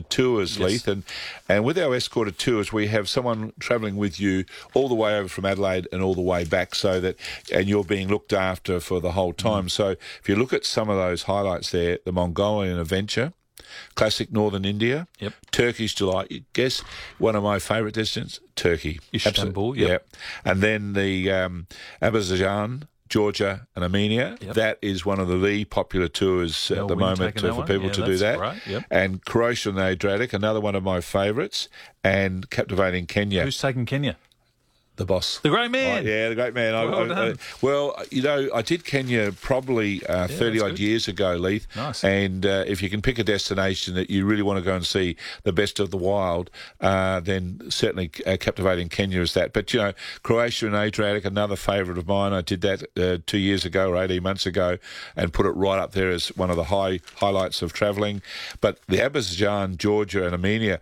[0.09, 0.59] tours, yes.
[0.59, 1.03] Leith, and
[1.47, 5.17] and with our escorted tours, we have someone travelling with you all all the way
[5.17, 7.17] over from Adelaide and all the way back, so that
[7.53, 9.65] and you're being looked after for the whole time.
[9.65, 9.71] Mm.
[9.71, 13.33] So if you look at some of those highlights there, the Mongolian adventure.
[13.95, 15.33] Classic Northern India, yep.
[15.51, 16.45] Turkish delight.
[16.53, 16.79] Guess
[17.17, 19.87] one of my favourite destinations, Turkey, Istanbul, yep.
[19.89, 21.67] yeah, and then the um,
[22.01, 24.37] Azerbaijan, Georgia and Armenia.
[24.39, 24.55] Yep.
[24.55, 28.05] That is one of the, the popular tours at the moment for people yeah, to
[28.05, 28.39] do that.
[28.39, 28.67] Right.
[28.67, 28.83] Yep.
[28.89, 31.67] And Croatia and the Adriatic, another one of my favourites,
[32.03, 33.43] and captivating Kenya.
[33.43, 34.17] Who's taking Kenya?
[34.97, 35.39] The boss.
[35.39, 36.05] The great man.
[36.07, 36.73] yeah, the great man.
[36.73, 41.07] Well, I, I, well, you know, I did Kenya probably uh, yeah, 30 odd years
[41.07, 41.67] ago, Leith.
[41.75, 42.03] Nice.
[42.03, 44.83] And uh, if you can pick a destination that you really want to go and
[44.83, 46.49] see the best of the wild,
[46.81, 49.53] uh, then certainly uh, captivating Kenya is that.
[49.53, 49.93] But, you know,
[50.23, 52.33] Croatia and Adriatic, another favourite of mine.
[52.33, 54.79] I did that uh, two years ago or 18 months ago
[55.15, 58.23] and put it right up there as one of the high highlights of travelling.
[58.61, 60.79] But the Azerbaijan, Georgia, and Armenia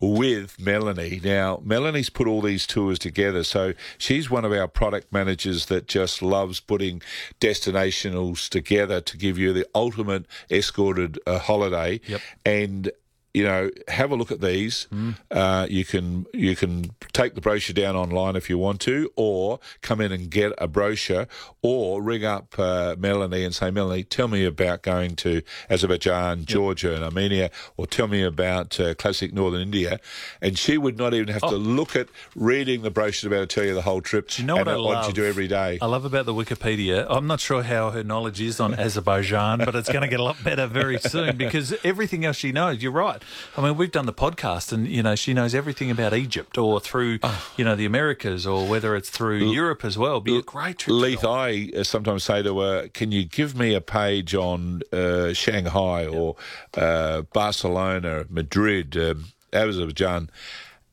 [0.00, 1.20] with Melanie.
[1.22, 5.88] Now, Melanie's put all these tours together, so she's one of our product managers that
[5.88, 7.02] just loves putting
[7.40, 12.00] destinationals together to give you the ultimate escorted uh, holiday.
[12.06, 12.20] Yep.
[12.44, 12.92] And
[13.34, 14.86] you know, have a look at these.
[14.92, 15.16] Mm.
[15.30, 19.60] Uh, you can you can take the brochure down online if you want to, or
[19.82, 21.26] come in and get a brochure,
[21.62, 26.88] or ring up uh, Melanie and say, Melanie, tell me about going to Azerbaijan, Georgia,
[26.88, 26.96] yep.
[26.96, 30.00] and Armenia, or tell me about uh, classic Northern India,
[30.40, 31.50] and she would not even have oh.
[31.50, 34.28] to look at reading the brochure to be able to tell you the whole trip.
[34.28, 35.08] Do you know what I love?
[35.08, 35.78] you do every day.
[35.80, 37.06] I love about the Wikipedia.
[37.08, 40.22] I'm not sure how her knowledge is on Azerbaijan, but it's going to get a
[40.22, 42.82] lot better very soon because everything else she knows.
[42.82, 43.17] You're right.
[43.56, 46.80] I mean, we've done the podcast, and you know, she knows everything about Egypt, or
[46.80, 47.52] through oh.
[47.56, 50.20] you know the Americas, or whether it's through L- Europe as well.
[50.20, 50.96] Be a great trip.
[50.96, 55.32] Leith, I uh, sometimes say to her, "Can you give me a page on uh,
[55.32, 56.12] Shanghai yep.
[56.12, 56.36] or
[56.74, 60.30] uh, Barcelona, Madrid, um, Azerbaijan?"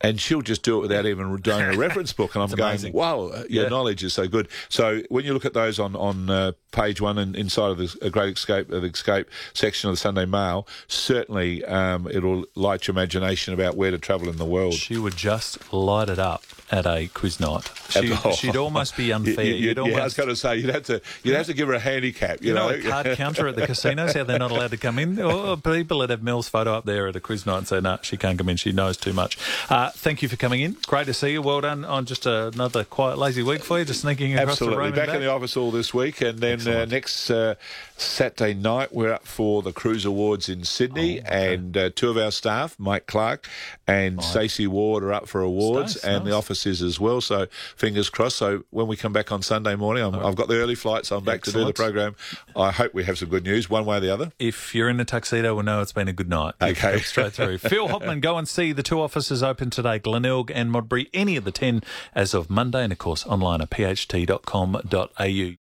[0.06, 2.36] And she'll just do it without even doing a reference book.
[2.36, 2.94] And I'm going, amazing.
[2.94, 3.70] wow, your yeah.
[3.70, 4.48] knowledge is so good.
[4.70, 8.10] So when you look at those on on uh, page one and inside of the
[8.12, 12.94] Great Escape, uh, the Escape section of the Sunday Mail, certainly um, it'll light your
[12.94, 14.76] imagination about where to travel in the world.
[14.76, 16.44] She would just light it up.
[16.72, 17.72] At a quiz night.
[17.90, 19.46] She, would almost be unfair.
[19.46, 21.54] You, would almost, yeah, I was going to say you'd have to you'd have to
[21.54, 22.42] give her a handicap.
[22.42, 24.78] You, you know, know, a card counter at the casinos, how they're not allowed to
[24.78, 25.20] come in.
[25.20, 27.92] Or people that have Mel's photo up there at a quiz night and say, "No,
[27.92, 28.58] nah, she can't come in.
[28.58, 29.38] She knows too much."
[29.70, 30.78] Uh, thank you for coming in.
[30.88, 31.42] Great to see you.
[31.42, 33.86] Well done on just another quiet, lazy week for you.
[33.86, 34.76] Just sneaking across Absolutely.
[34.76, 34.96] the room.
[34.96, 37.56] Back, in the office all this week, and then uh, next uh,
[37.98, 41.54] Saturday night we're up for the Cruise Awards in Sydney, oh, okay.
[41.54, 43.48] and uh, two of our staff, Mike Clark
[43.88, 46.32] and Stacey Ward, are up for awards, Stace, and nice.
[46.32, 47.22] the office is as well.
[47.22, 48.38] So fingers crossed.
[48.38, 51.18] So when we come back on Sunday morning, i have got the early flight, so
[51.18, 51.54] I'm back Excellent.
[51.54, 52.16] to do the program.
[52.56, 54.32] I hope we have some good news, one way or the other.
[54.40, 56.54] If you're in a tuxedo, we'll know it's been a good night.
[56.62, 57.58] Okay, straight through.
[57.60, 61.44] Phil Hoffman, go and see the two offices open today, Glenelg and Modbury, any of
[61.44, 61.82] the ten
[62.14, 65.54] as of Monday, and of course online at pht.com.au.